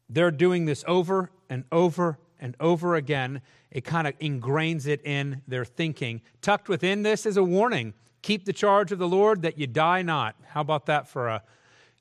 [0.09, 3.43] they're doing this over and over and over again.
[3.71, 6.23] It kind of ingrains it in their thinking.
[6.41, 7.93] Tucked within this is a warning
[8.27, 10.35] keep the charge of the Lord that you die not.
[10.49, 11.45] How about that for a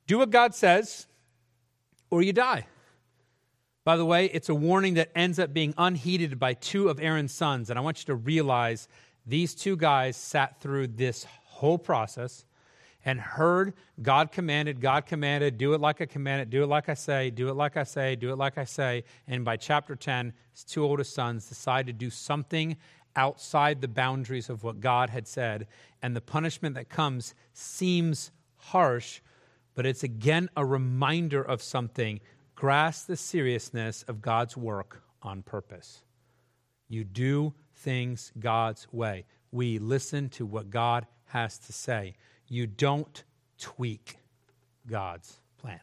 [0.08, 1.06] do what God says
[2.10, 2.66] or you die?
[3.84, 7.32] By the way, it's a warning that ends up being unheeded by two of Aaron's
[7.32, 7.70] sons.
[7.70, 8.88] And I want you to realize
[9.26, 12.46] these two guys sat through this whole process
[13.06, 16.96] and heard God commanded, God commanded, do it like I commanded, do it like I
[16.96, 19.04] say, do it like I say, do it like I say.
[19.28, 22.78] And by chapter 10, his two oldest sons decide to do something
[23.16, 25.68] outside the boundaries of what God had said.
[26.02, 29.22] And the punishment that comes seems harsh,
[29.76, 32.20] but it's again a reminder of something.
[32.56, 36.04] Grasp the seriousness of God's work on purpose.
[36.88, 37.54] You do
[37.86, 39.26] things God's way.
[39.52, 42.16] We listen to what God has to say.
[42.48, 43.24] You don't
[43.60, 44.18] tweak
[44.88, 45.80] God's plan.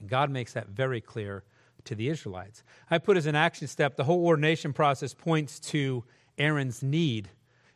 [0.00, 1.44] And God makes that very clear
[1.84, 2.64] to the Israelites.
[2.90, 6.02] I put as an action step the whole ordination process points to
[6.38, 7.28] Aaron's need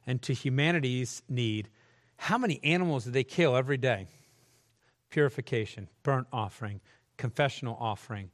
[0.07, 1.69] and to humanity's need.
[2.17, 4.09] How many animals did they kill every day?
[5.11, 6.81] Purification, burnt offering,
[7.19, 8.31] confessional offering.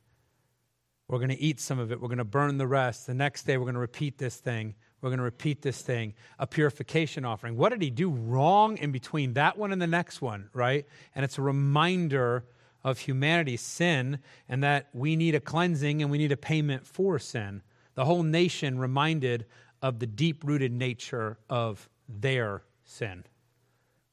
[1.08, 2.00] We're going to eat some of it.
[2.00, 3.06] We're going to burn the rest.
[3.06, 4.74] The next day, we're going to repeat this thing.
[5.00, 7.56] We're going to repeat this thing, a purification offering.
[7.56, 10.86] What did he do wrong in between that one and the next one, right?
[11.14, 12.44] And it's a reminder
[12.82, 14.18] of humanity's sin
[14.48, 17.62] and that we need a cleansing and we need a payment for sin.
[17.94, 19.46] The whole nation reminded
[19.82, 23.24] of the deep rooted nature of their sin.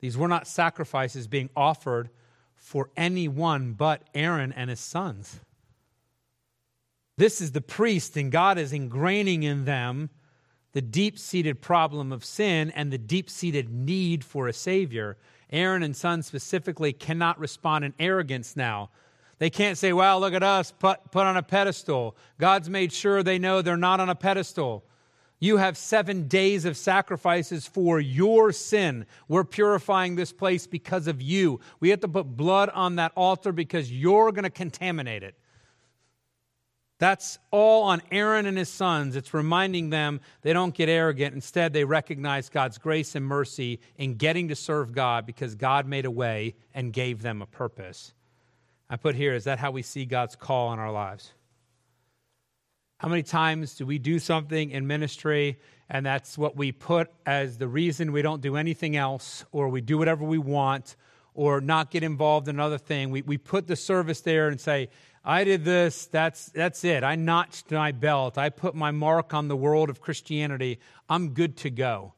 [0.01, 2.09] These were not sacrifices being offered
[2.55, 5.39] for anyone but Aaron and his sons.
[7.17, 10.09] This is the priest, and God is ingraining in them
[10.75, 15.15] the deep seated problem of sin and the deep seated need for a Savior.
[15.49, 18.89] Aaron and sons specifically cannot respond in arrogance now.
[19.39, 22.17] They can't say, well, look at us, put, put on a pedestal.
[22.37, 24.83] God's made sure they know they're not on a pedestal.
[25.39, 29.05] You have seven days of sacrifices for your sin.
[29.29, 31.61] We're purifying this place because of you.
[31.79, 35.35] We have to put blood on that altar because you're going to contaminate it.
[36.97, 39.15] That's all on Aaron and his sons.
[39.17, 41.35] It's reminding them they don't get arrogant.
[41.35, 46.05] Instead, they recognize God's grace and mercy in getting to serve God because God made
[46.05, 48.13] a way and gave them a purpose.
[48.89, 51.33] I put here, is that how we see God's call in our lives?
[52.97, 57.57] How many times do we do something in ministry and that's what we put as
[57.57, 60.95] the reason we don't do anything else or we do whatever we want
[61.33, 63.11] or not get involved in another thing?
[63.11, 64.89] We, we put the service there and say,
[65.27, 67.03] I did this, that's, that's it.
[67.03, 68.37] I notched my belt.
[68.37, 70.79] I put my mark on the world of Christianity.
[71.09, 72.13] I'm good to go.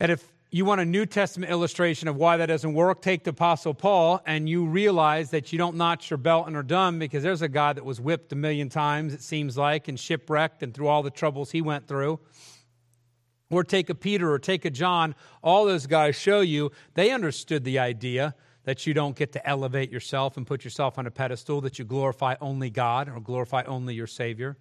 [0.00, 3.30] And if you want a New Testament illustration of why that doesn't work, take the
[3.30, 7.22] Apostle Paul and you realize that you don't notch your belt and are done because
[7.22, 10.72] there's a guy that was whipped a million times, it seems like, and shipwrecked and
[10.72, 12.18] through all the troubles he went through.
[13.50, 15.14] Or take a Peter or take a John.
[15.42, 18.34] All those guys show you they understood the idea
[18.66, 21.84] that you don't get to elevate yourself and put yourself on a pedestal, that you
[21.84, 24.56] glorify only God or glorify only your Savior.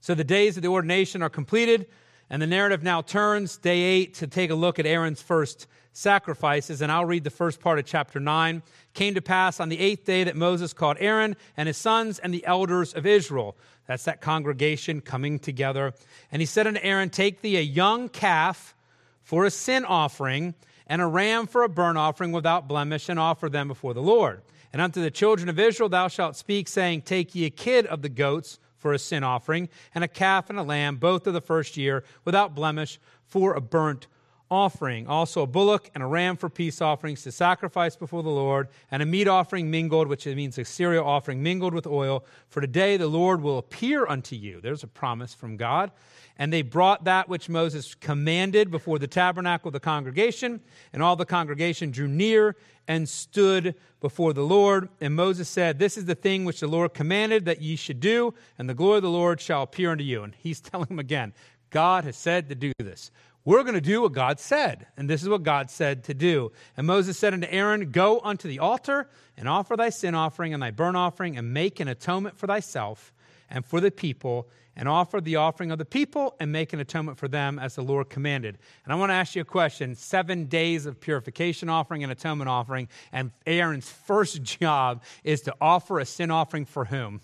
[0.00, 1.88] So the days of the ordination are completed,
[2.30, 6.80] and the narrative now turns, day eight, to take a look at Aaron's first sacrifices.
[6.80, 8.62] And I'll read the first part of chapter 9.
[8.94, 12.32] Came to pass on the eighth day that Moses called Aaron and his sons and
[12.32, 13.56] the elders of Israel.
[13.88, 15.92] That's that congregation coming together.
[16.30, 18.76] And he said unto Aaron, Take thee a young calf
[19.24, 20.54] for a sin offering
[20.90, 24.42] and a ram for a burnt offering without blemish, and offer them before the Lord.
[24.72, 28.02] And unto the children of Israel thou shalt speak, saying, Take ye a kid of
[28.02, 31.40] the goats for a sin offering, and a calf and a lamb, both of the
[31.40, 34.08] first year, without blemish, for a burnt
[34.50, 35.06] offering.
[35.06, 39.00] Also a bullock and a ram for peace offerings to sacrifice before the Lord, and
[39.00, 42.24] a meat offering mingled, which means a cereal offering mingled with oil.
[42.48, 44.60] For today the Lord will appear unto you.
[44.60, 45.92] There's a promise from God.
[46.38, 50.60] And they brought that which Moses commanded before the tabernacle of the congregation,
[50.92, 52.56] and all the congregation drew near
[52.88, 54.88] and stood before the Lord.
[55.00, 58.34] And Moses said, This is the thing which the Lord commanded that ye should do,
[58.58, 60.22] and the glory of the Lord shall appear unto you.
[60.22, 61.32] And he's telling them again,
[61.70, 63.10] God has said to do this.
[63.44, 66.52] We're going to do what God said, and this is what God said to do.
[66.76, 70.62] And Moses said unto Aaron, Go unto the altar and offer thy sin offering and
[70.62, 73.14] thy burnt offering, and make an atonement for thyself
[73.48, 74.48] and for the people,
[74.80, 77.82] and offer the offering of the people and make an atonement for them as the
[77.82, 78.56] Lord commanded.
[78.84, 82.48] And I want to ask you a question seven days of purification offering and atonement
[82.48, 87.20] offering, and Aaron's first job is to offer a sin offering for whom?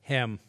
[0.00, 0.40] Him.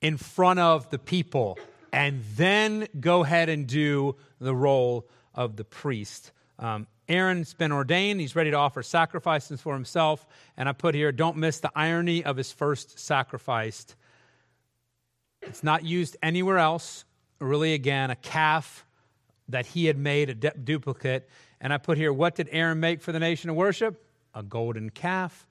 [0.00, 1.60] In front of the people,
[1.92, 6.32] and then go ahead and do the role of the priest.
[6.58, 8.18] Um, Aaron's been ordained.
[8.18, 10.26] He's ready to offer sacrifices for himself.
[10.56, 13.86] And I put here, don't miss the irony of his first sacrifice
[15.42, 17.04] it's not used anywhere else.
[17.38, 18.86] Really, again, a calf
[19.48, 21.28] that he had made, a duplicate.
[21.60, 24.04] And I put here, what did Aaron make for the nation of worship?
[24.34, 25.46] A golden calf.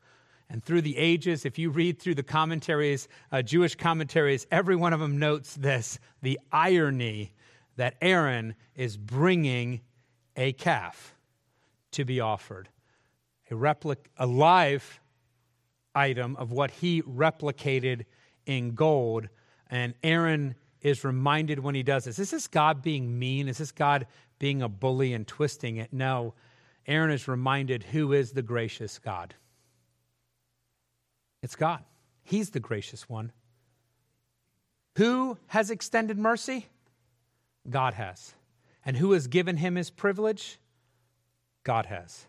[0.50, 4.92] And through the ages, if you read through the commentaries, uh, Jewish commentaries, every one
[4.92, 7.34] of them notes this the irony
[7.78, 9.82] that Aaron is bringing
[10.36, 11.16] a calf
[11.92, 12.70] to be offered,
[13.50, 15.00] a, replic- a live
[15.96, 18.06] item of what he replicated
[18.46, 19.30] in gold
[19.72, 23.48] and Aaron is reminded when he does this is this God being mean?
[23.48, 24.06] Is this God
[24.38, 25.94] being a bully and twisting it?
[25.94, 26.34] No.
[26.88, 29.34] Aaron is reminded who is the gracious God.
[31.42, 31.84] It's God.
[32.24, 33.32] He's the gracious one.
[34.98, 36.68] Who has extended mercy?
[37.70, 38.34] God has.
[38.84, 40.60] And who has given him his privilege?
[41.64, 42.26] God has.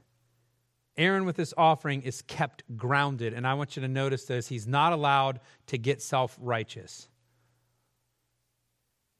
[0.99, 3.33] Aaron, with this offering, is kept grounded.
[3.33, 7.09] And I want you to notice this he's not allowed to get self righteous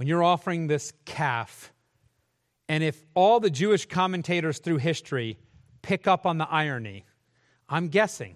[0.03, 1.73] when you're offering this calf,
[2.69, 5.39] and if all the Jewish commentators through history
[5.81, 7.05] pick up on the irony,
[7.69, 8.35] I'm guessing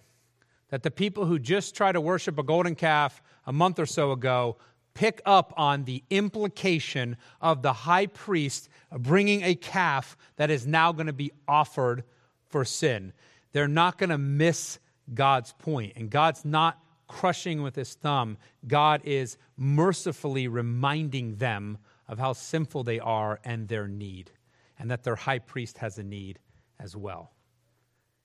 [0.68, 4.12] that the people who just try to worship a golden calf a month or so
[4.12, 4.58] ago
[4.94, 10.92] pick up on the implication of the high priest bringing a calf that is now
[10.92, 12.04] going to be offered
[12.48, 13.12] for sin.
[13.50, 14.78] They're not going to miss
[15.12, 16.78] God's point, and God's not
[17.08, 18.36] crushing with his thumb.
[18.66, 21.78] God is mercifully reminding them
[22.08, 24.30] of how sinful they are and their need,
[24.78, 26.38] and that their high priest has a need
[26.78, 27.32] as well.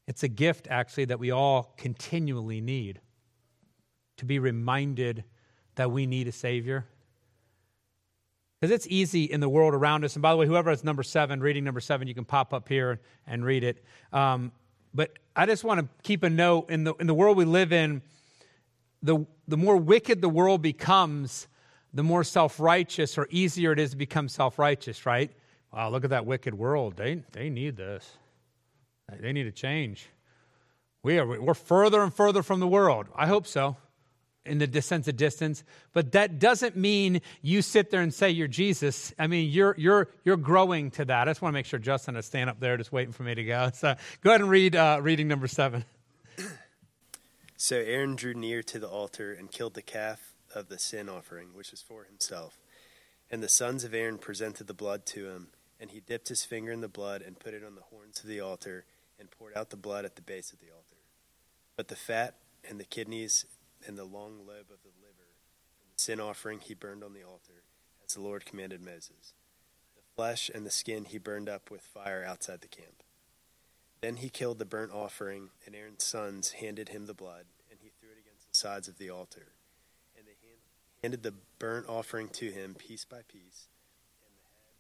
[0.08, 3.00] It's a gift, actually, that we all continually need
[4.18, 5.24] to be reminded
[5.76, 6.86] that we need a Savior.
[8.60, 10.16] Because it's easy in the world around us.
[10.16, 12.68] And by the way, whoever has number seven, reading number seven, you can pop up
[12.68, 13.84] here and read it.
[14.14, 14.52] Um,
[14.94, 17.74] but I just want to keep a note in the, in the world we live
[17.74, 18.04] in,
[19.04, 21.48] the, the more wicked the world becomes,
[21.94, 25.32] the more self righteous or easier it is to become self righteous, right?
[25.74, 26.98] Wow, look at that wicked world.
[26.98, 28.10] They, they need this.
[29.20, 30.08] They need a change.
[31.04, 33.08] We are, we're further and further from the world.
[33.16, 33.76] I hope so,
[34.46, 35.64] in the sense of distance.
[35.94, 39.14] But that doesn't mean you sit there and say you're Jesus.
[39.18, 41.28] I mean, you're, you're, you're growing to that.
[41.28, 43.36] I just want to make sure Justin is stand up there just waiting for me
[43.36, 43.72] to go.
[43.74, 45.86] So go ahead and read uh, reading number seven.
[47.64, 51.50] So Aaron drew near to the altar and killed the calf of the sin offering,
[51.54, 52.58] which was for himself.
[53.30, 55.50] And the sons of Aaron presented the blood to him,
[55.80, 58.28] and he dipped his finger in the blood and put it on the horns of
[58.28, 58.86] the altar
[59.20, 61.04] and poured out the blood at the base of the altar.
[61.78, 62.34] But the fat
[62.68, 63.46] and the kidneys
[63.86, 65.30] and the long lobe of the liver
[65.96, 67.62] the sin offering he burned on the altar,
[68.04, 69.36] as the Lord commanded Moses.
[69.96, 73.04] The flesh and the skin he burned up with fire outside the camp.
[74.02, 77.92] Then he killed the burnt offering, and Aaron's sons handed him the blood, and he
[78.00, 79.54] threw it against the sides of the altar.
[80.18, 80.60] And they hand,
[81.04, 83.70] handed the burnt offering to him piece by piece,
[84.26, 84.74] and the head,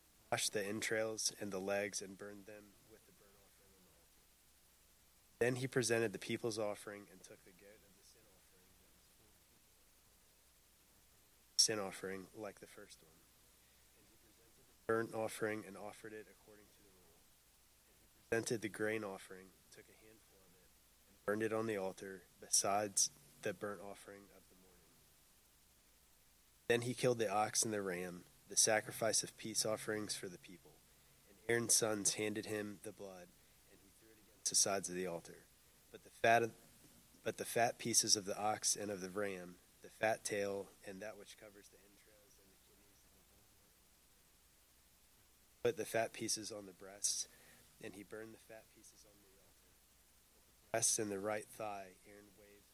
[0.00, 3.68] and he washed the entrails and the legs, and burned them with the burnt offering
[3.76, 5.44] on the altar.
[5.44, 8.64] Then he presented the people's offering, and took the goat of the sin offering,
[11.58, 13.12] sin offering like the first one.
[14.00, 16.64] And he presented the burnt offering and offered it according
[18.30, 20.68] presented the grain offering, took a handful of it,
[21.08, 23.10] and burned it on the altar besides
[23.42, 24.90] the burnt offering of the morning.
[26.68, 30.38] Then he killed the ox and the ram, the sacrifice of peace offerings for the
[30.38, 30.72] people.
[31.28, 33.28] And Aaron's sons handed him the blood,
[33.70, 35.46] and he threw it against the sides of the altar.
[35.90, 36.50] But the fat, of,
[37.24, 41.00] but the fat pieces of the ox and of the ram, the fat tail, and
[41.00, 42.98] that which covers the entrails and the kidneys,
[45.64, 47.26] put the fat pieces on the breasts
[47.82, 50.72] and he burned the fat pieces on the altar.
[50.72, 52.64] breast and the right thigh, Aaron waved.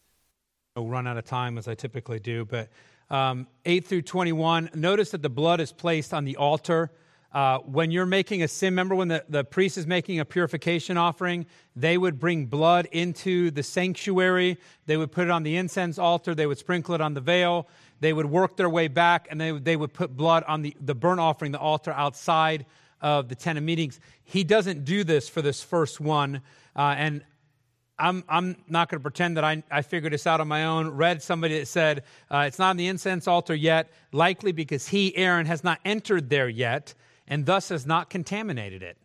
[0.76, 2.68] I'll run out of time as I typically do, but
[3.10, 6.90] um, 8 through 21, notice that the blood is placed on the altar.
[7.32, 10.96] Uh, when you're making a sin, remember when the, the priest is making a purification
[10.96, 11.44] offering,
[11.74, 14.56] they would bring blood into the sanctuary.
[14.86, 16.34] They would put it on the incense altar.
[16.34, 17.68] They would sprinkle it on the veil.
[18.00, 20.94] They would work their way back, and they, they would put blood on the, the
[20.94, 22.66] burnt offering, the altar outside
[23.04, 24.00] of the tent of meetings.
[24.24, 26.40] He doesn't do this for this first one.
[26.74, 27.22] Uh, and
[27.98, 30.88] I'm, I'm not going to pretend that I, I figured this out on my own.
[30.88, 35.14] Read somebody that said uh, it's not on the incense altar yet, likely because he,
[35.16, 36.94] Aaron, has not entered there yet
[37.28, 38.96] and thus has not contaminated it.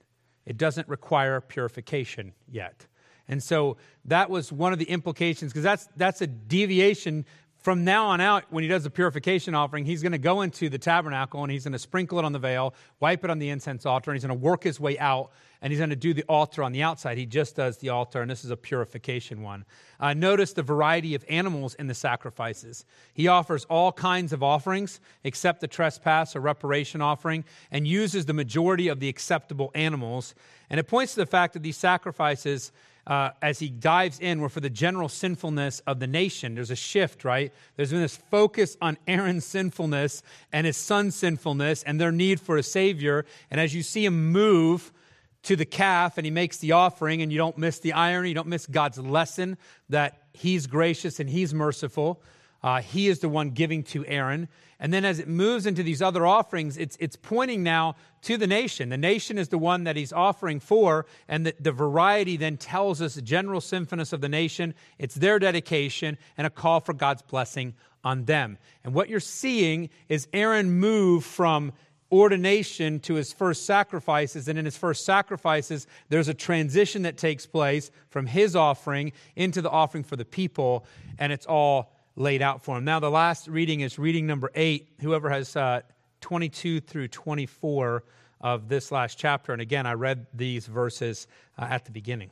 [0.46, 2.88] It doesn't require purification yet.
[3.28, 3.76] And so
[4.06, 7.26] that was one of the implications, because that's, that's a deviation
[7.70, 10.70] from now on out, when he does the purification offering, he's going to go into
[10.70, 13.48] the tabernacle and he's going to sprinkle it on the veil, wipe it on the
[13.50, 15.30] incense altar, and he's going to work his way out
[15.62, 17.16] and he's going to do the altar on the outside.
[17.20, 19.66] He just does the altar, and this is a purification one.
[20.00, 22.86] Uh, notice the variety of animals in the sacrifices.
[23.14, 28.34] He offers all kinds of offerings except the trespass or reparation offering and uses the
[28.34, 30.34] majority of the acceptable animals.
[30.72, 32.72] And it points to the fact that these sacrifices
[33.10, 36.54] uh, as he dives in were for the general sinfulness of the nation.
[36.54, 37.52] There's a shift, right?
[37.76, 40.22] There's been this focus on Aaron's sinfulness
[40.54, 43.26] and his son's sinfulness and their need for a savior.
[43.50, 44.94] And as you see him move
[45.42, 48.36] to the calf and he makes the offering, and you don't miss the irony, you
[48.36, 49.58] don't miss God's lesson
[49.90, 52.22] that he's gracious and he's merciful.
[52.62, 54.48] Uh, he is the one giving to Aaron.
[54.80, 58.48] And then as it moves into these other offerings, it's, it's pointing now to the
[58.48, 58.90] nation.
[58.90, 63.02] The nation is the one that he's offering for, and the, the variety then tells
[63.02, 64.74] us the general sinfulness of the nation.
[64.98, 68.58] It's their dedication and a call for God's blessing on them.
[68.84, 71.74] And what you're seeing is Aaron move from
[72.12, 74.48] ordination to his first sacrifices.
[74.48, 79.62] And in his first sacrifices, there's a transition that takes place from his offering into
[79.62, 80.86] the offering for the people,
[81.20, 82.84] and it's all laid out for him.
[82.84, 84.90] Now, the last reading is reading number eight.
[85.02, 85.82] Whoever has uh,
[86.22, 88.04] 22 through 24
[88.42, 89.54] of this last chapter.
[89.54, 92.30] And again, I read these verses uh, at the beginning.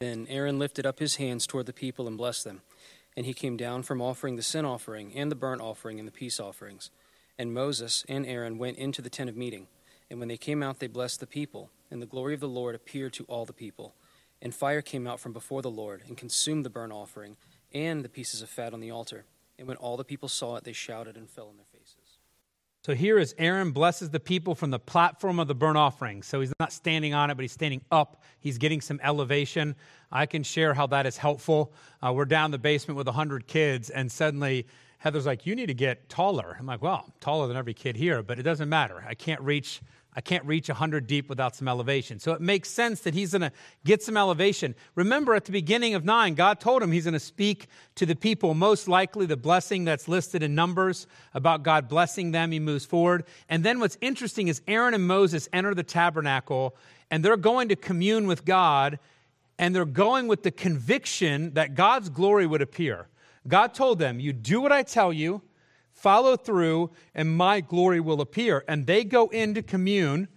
[0.00, 2.62] Then Aaron lifted up his hands toward the people and blessed them.
[3.16, 6.12] And he came down from offering the sin offering and the burnt offering and the
[6.12, 6.90] peace offerings.
[7.38, 9.68] And Moses and Aaron went into the tent of meeting.
[10.10, 11.70] And when they came out, they blessed the people.
[11.90, 13.94] And the glory of the Lord appeared to all the people.
[14.40, 17.36] And fire came out from before the Lord and consumed the burnt offering
[17.74, 19.24] and the pieces of fat on the altar.
[19.58, 22.18] And when all the people saw it, they shouted and fell on their faces.
[22.84, 26.22] So here is Aaron blesses the people from the platform of the burnt offering.
[26.24, 28.22] So he's not standing on it, but he's standing up.
[28.40, 29.76] He's getting some elevation.
[30.10, 31.72] I can share how that is helpful.
[32.04, 34.66] Uh, we're down the basement with 100 kids, and suddenly
[35.02, 36.56] Heather's like, You need to get taller.
[36.56, 39.04] I'm like, Well, I'm taller than every kid here, but it doesn't matter.
[39.06, 39.80] I can't reach
[40.14, 42.18] I can't reach 100 deep without some elevation.
[42.18, 44.74] So it makes sense that he's going to get some elevation.
[44.94, 48.14] Remember at the beginning of 9, God told him he's going to speak to the
[48.14, 52.52] people, most likely the blessing that's listed in Numbers about God blessing them.
[52.52, 53.24] He moves forward.
[53.48, 56.76] And then what's interesting is Aaron and Moses enter the tabernacle
[57.10, 58.98] and they're going to commune with God
[59.58, 63.08] and they're going with the conviction that God's glory would appear.
[63.46, 65.42] God told them, You do what I tell you
[66.02, 68.64] follow through, and my glory will appear.
[68.66, 70.28] And they go into commune,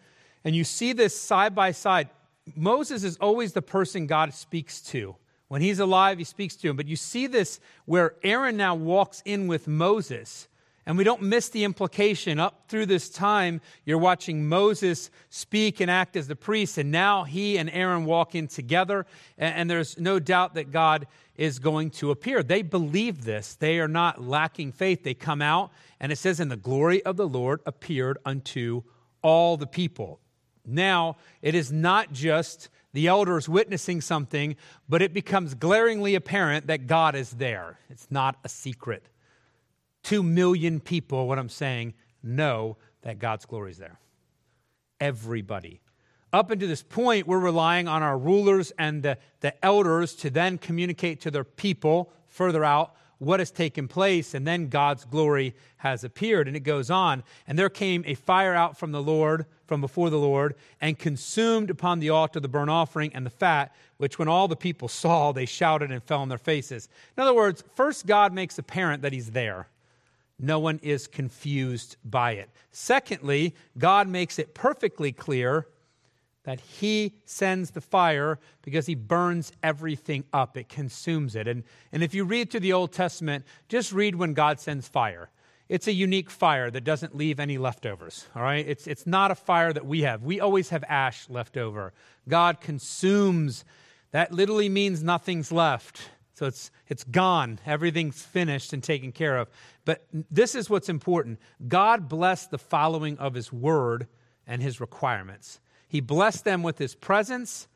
[0.43, 2.09] and you see this side by side.
[2.55, 5.15] Moses is always the person God speaks to.
[5.47, 6.75] When he's alive, he speaks to him.
[6.75, 10.47] But you see this where Aaron now walks in with Moses.
[10.85, 12.39] And we don't miss the implication.
[12.39, 17.23] Up through this time, you're watching Moses speak and act as the priest, and now
[17.23, 19.07] he and Aaron walk in together.
[19.37, 22.43] And, there's no doubt that God is going to appear.
[22.43, 23.55] They believe this.
[23.55, 25.03] They are not lacking faith.
[25.03, 28.83] They come out, and it says, And the glory of the Lord appeared unto
[29.23, 30.19] all the people.
[30.65, 34.55] Now, it is not just the elders witnessing something,
[34.87, 37.79] but it becomes glaringly apparent that God is there.
[37.89, 39.09] It's not a secret.
[40.05, 43.99] Two million people, what I'm saying, know that God's glory is there.
[44.99, 45.81] Everybody.
[46.31, 50.59] Up until this point, we're relying on our rulers and the, the elders to then
[50.59, 56.03] communicate to their people further out what has taken place, and then God's glory has
[56.03, 56.47] appeared.
[56.47, 57.23] And it goes on.
[57.47, 61.71] And there came a fire out from the Lord, from before the Lord, and consumed
[61.71, 65.31] upon the altar the burnt offering and the fat, which when all the people saw,
[65.31, 66.89] they shouted and fell on their faces.
[67.17, 69.67] In other words, first God makes apparent that he's there.
[70.37, 72.49] No one is confused by it.
[72.71, 75.67] Secondly, God makes it perfectly clear
[76.43, 81.47] that he sends the fire because he burns everything up, it consumes it.
[81.47, 85.29] And, and if you read through the Old Testament, just read when God sends fire.
[85.67, 88.65] It's a unique fire that doesn't leave any leftovers, all right?
[88.67, 90.21] It's, it's not a fire that we have.
[90.21, 91.91] We always have ash left over.
[92.29, 93.65] God consumes.
[94.11, 96.09] That literally means nothing's left.
[96.35, 97.59] So it's, it's gone.
[97.65, 99.49] Everything's finished and taken care of.
[99.85, 104.07] But this is what's important God blessed the following of his word
[104.45, 105.59] and his requirements.
[105.87, 107.67] He blessed them with his presence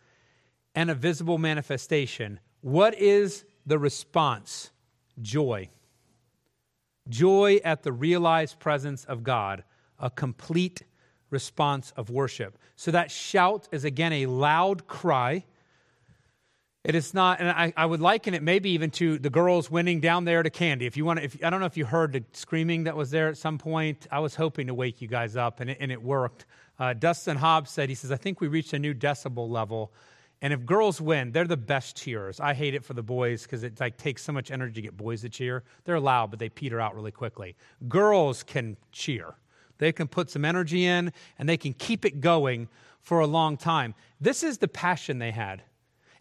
[0.75, 2.39] and a visible manifestation.
[2.61, 4.71] What is the response?
[5.21, 5.69] Joy.
[7.07, 9.63] Joy at the realized presence of God,
[9.99, 10.83] a complete
[11.29, 12.57] response of worship.
[12.75, 15.45] So that shout is again a loud cry.
[16.85, 19.99] It is not, and I, I, would liken it maybe even to the girls winning
[19.99, 20.85] down there to Candy.
[20.85, 23.11] If you want to, if, I don't know if you heard the screaming that was
[23.11, 24.07] there at some point.
[24.09, 26.45] I was hoping to wake you guys up, and it, and it worked.
[26.79, 29.91] Uh, Dustin Hobbs said, he says, I think we reached a new decibel level.
[30.41, 32.39] And if girls win, they're the best cheers.
[32.39, 34.95] I hate it for the boys because it like takes so much energy to get
[34.95, 35.63] boys to cheer.
[35.83, 37.57] They're loud, but they peter out really quickly.
[37.89, 39.35] Girls can cheer.
[39.79, 42.69] They can put some energy in and they can keep it going
[43.01, 43.95] for a long time.
[44.21, 45.61] This is the passion they had.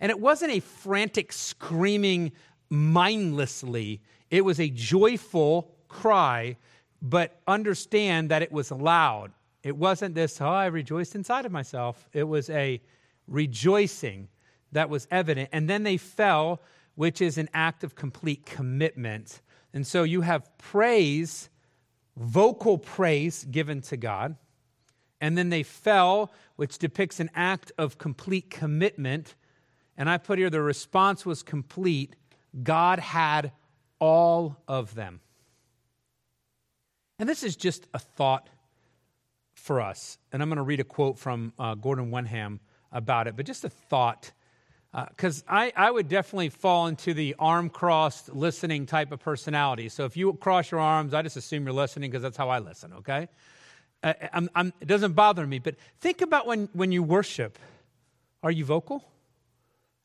[0.00, 2.32] And it wasn't a frantic screaming
[2.70, 6.56] mindlessly, it was a joyful cry,
[7.00, 9.32] but understand that it was loud.
[9.62, 12.08] It wasn't this, oh, I rejoiced inside of myself.
[12.12, 12.80] It was a
[13.26, 14.28] rejoicing
[14.72, 15.48] that was evident.
[15.52, 16.60] And then they fell,
[16.94, 19.40] which is an act of complete commitment.
[19.72, 21.48] And so you have praise,
[22.16, 24.36] vocal praise given to God.
[25.20, 29.34] And then they fell, which depicts an act of complete commitment.
[29.98, 32.14] And I put here the response was complete.
[32.62, 33.52] God had
[33.98, 35.20] all of them.
[37.18, 38.48] And this is just a thought
[39.54, 40.18] for us.
[40.32, 42.60] And I'm going to read a quote from uh, Gordon Wenham
[42.92, 44.30] about it, but just a thought.
[45.10, 49.88] Because uh, I, I would definitely fall into the arm crossed listening type of personality.
[49.88, 52.60] So if you cross your arms, I just assume you're listening because that's how I
[52.60, 53.28] listen, okay?
[54.02, 57.58] I'm, I'm, it doesn't bother me, but think about when, when you worship.
[58.44, 59.04] Are you vocal?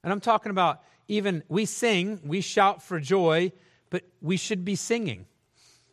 [0.03, 3.51] And I'm talking about even we sing, we shout for joy,
[3.89, 5.25] but we should be singing.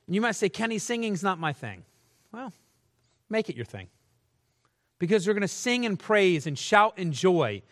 [0.08, 1.84] You might say, Kenny, singing's not my thing.
[2.32, 2.52] Well,
[3.30, 3.86] Make it your thing.
[4.98, 7.62] Because you're going to sing and praise and shout in joy.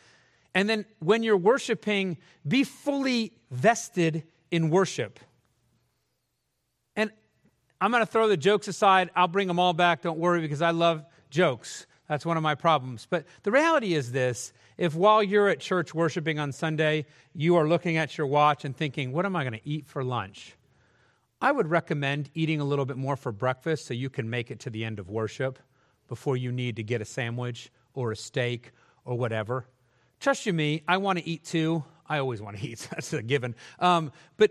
[0.54, 2.16] And then when you're worshiping,
[2.46, 5.20] be fully vested in worship.
[6.96, 7.10] And
[7.80, 9.10] I'm going to throw the jokes aside.
[9.14, 10.00] I'll bring them all back.
[10.00, 11.86] Don't worry, because I love jokes.
[12.08, 13.06] That's one of my problems.
[13.08, 17.68] But the reality is this if while you're at church worshiping on Sunday, you are
[17.68, 20.56] looking at your watch and thinking, what am I going to eat for lunch?
[21.40, 24.60] I would recommend eating a little bit more for breakfast so you can make it
[24.60, 25.58] to the end of worship
[26.08, 28.72] before you need to get a sandwich or a steak
[29.04, 29.66] or whatever.
[30.18, 31.84] Trust you me, I want to eat too.
[32.06, 33.54] I always want to eat, that's a given.
[33.78, 34.50] Um, but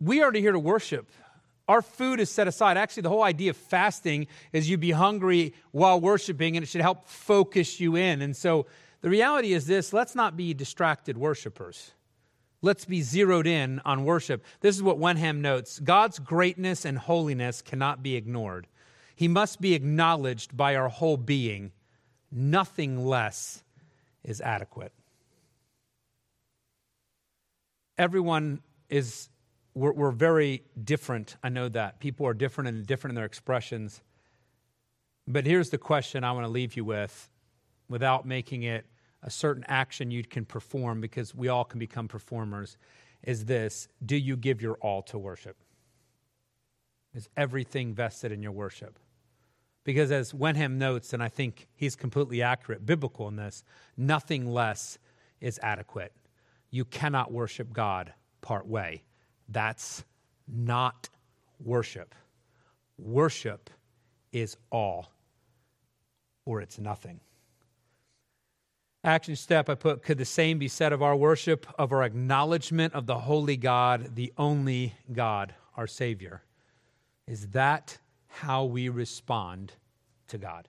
[0.00, 1.10] we are here to worship.
[1.68, 2.76] Our food is set aside.
[2.76, 6.80] Actually, the whole idea of fasting is you be hungry while worshiping, and it should
[6.80, 8.22] help focus you in.
[8.22, 8.66] And so
[9.00, 11.92] the reality is this let's not be distracted worshipers.
[12.62, 14.44] Let's be zeroed in on worship.
[14.60, 18.66] This is what Wenham notes God's greatness and holiness cannot be ignored.
[19.14, 21.72] He must be acknowledged by our whole being.
[22.30, 23.62] Nothing less
[24.22, 24.92] is adequate.
[27.98, 28.60] Everyone
[28.90, 29.30] is
[29.76, 31.36] we're, we're very different.
[31.42, 32.00] I know that.
[32.00, 34.00] People are different and different in their expressions.
[35.28, 37.28] But here's the question I want to leave you with
[37.88, 38.86] without making it
[39.22, 42.78] a certain action you can perform because we all can become performers
[43.22, 45.56] is this Do you give your all to worship?
[47.14, 48.98] Is everything vested in your worship?
[49.84, 53.62] Because as Wenham notes, and I think he's completely accurate, biblical in this,
[53.96, 54.98] nothing less
[55.40, 56.12] is adequate.
[56.70, 59.02] You cannot worship God part way.
[59.48, 60.04] That's
[60.48, 61.08] not
[61.62, 62.14] worship.
[62.98, 63.70] Worship
[64.32, 65.12] is all,
[66.44, 67.20] or it's nothing.
[69.04, 72.92] Action step I put could the same be said of our worship, of our acknowledgement
[72.92, 76.42] of the holy God, the only God, our Savior?
[77.26, 79.72] Is that how we respond
[80.28, 80.68] to God?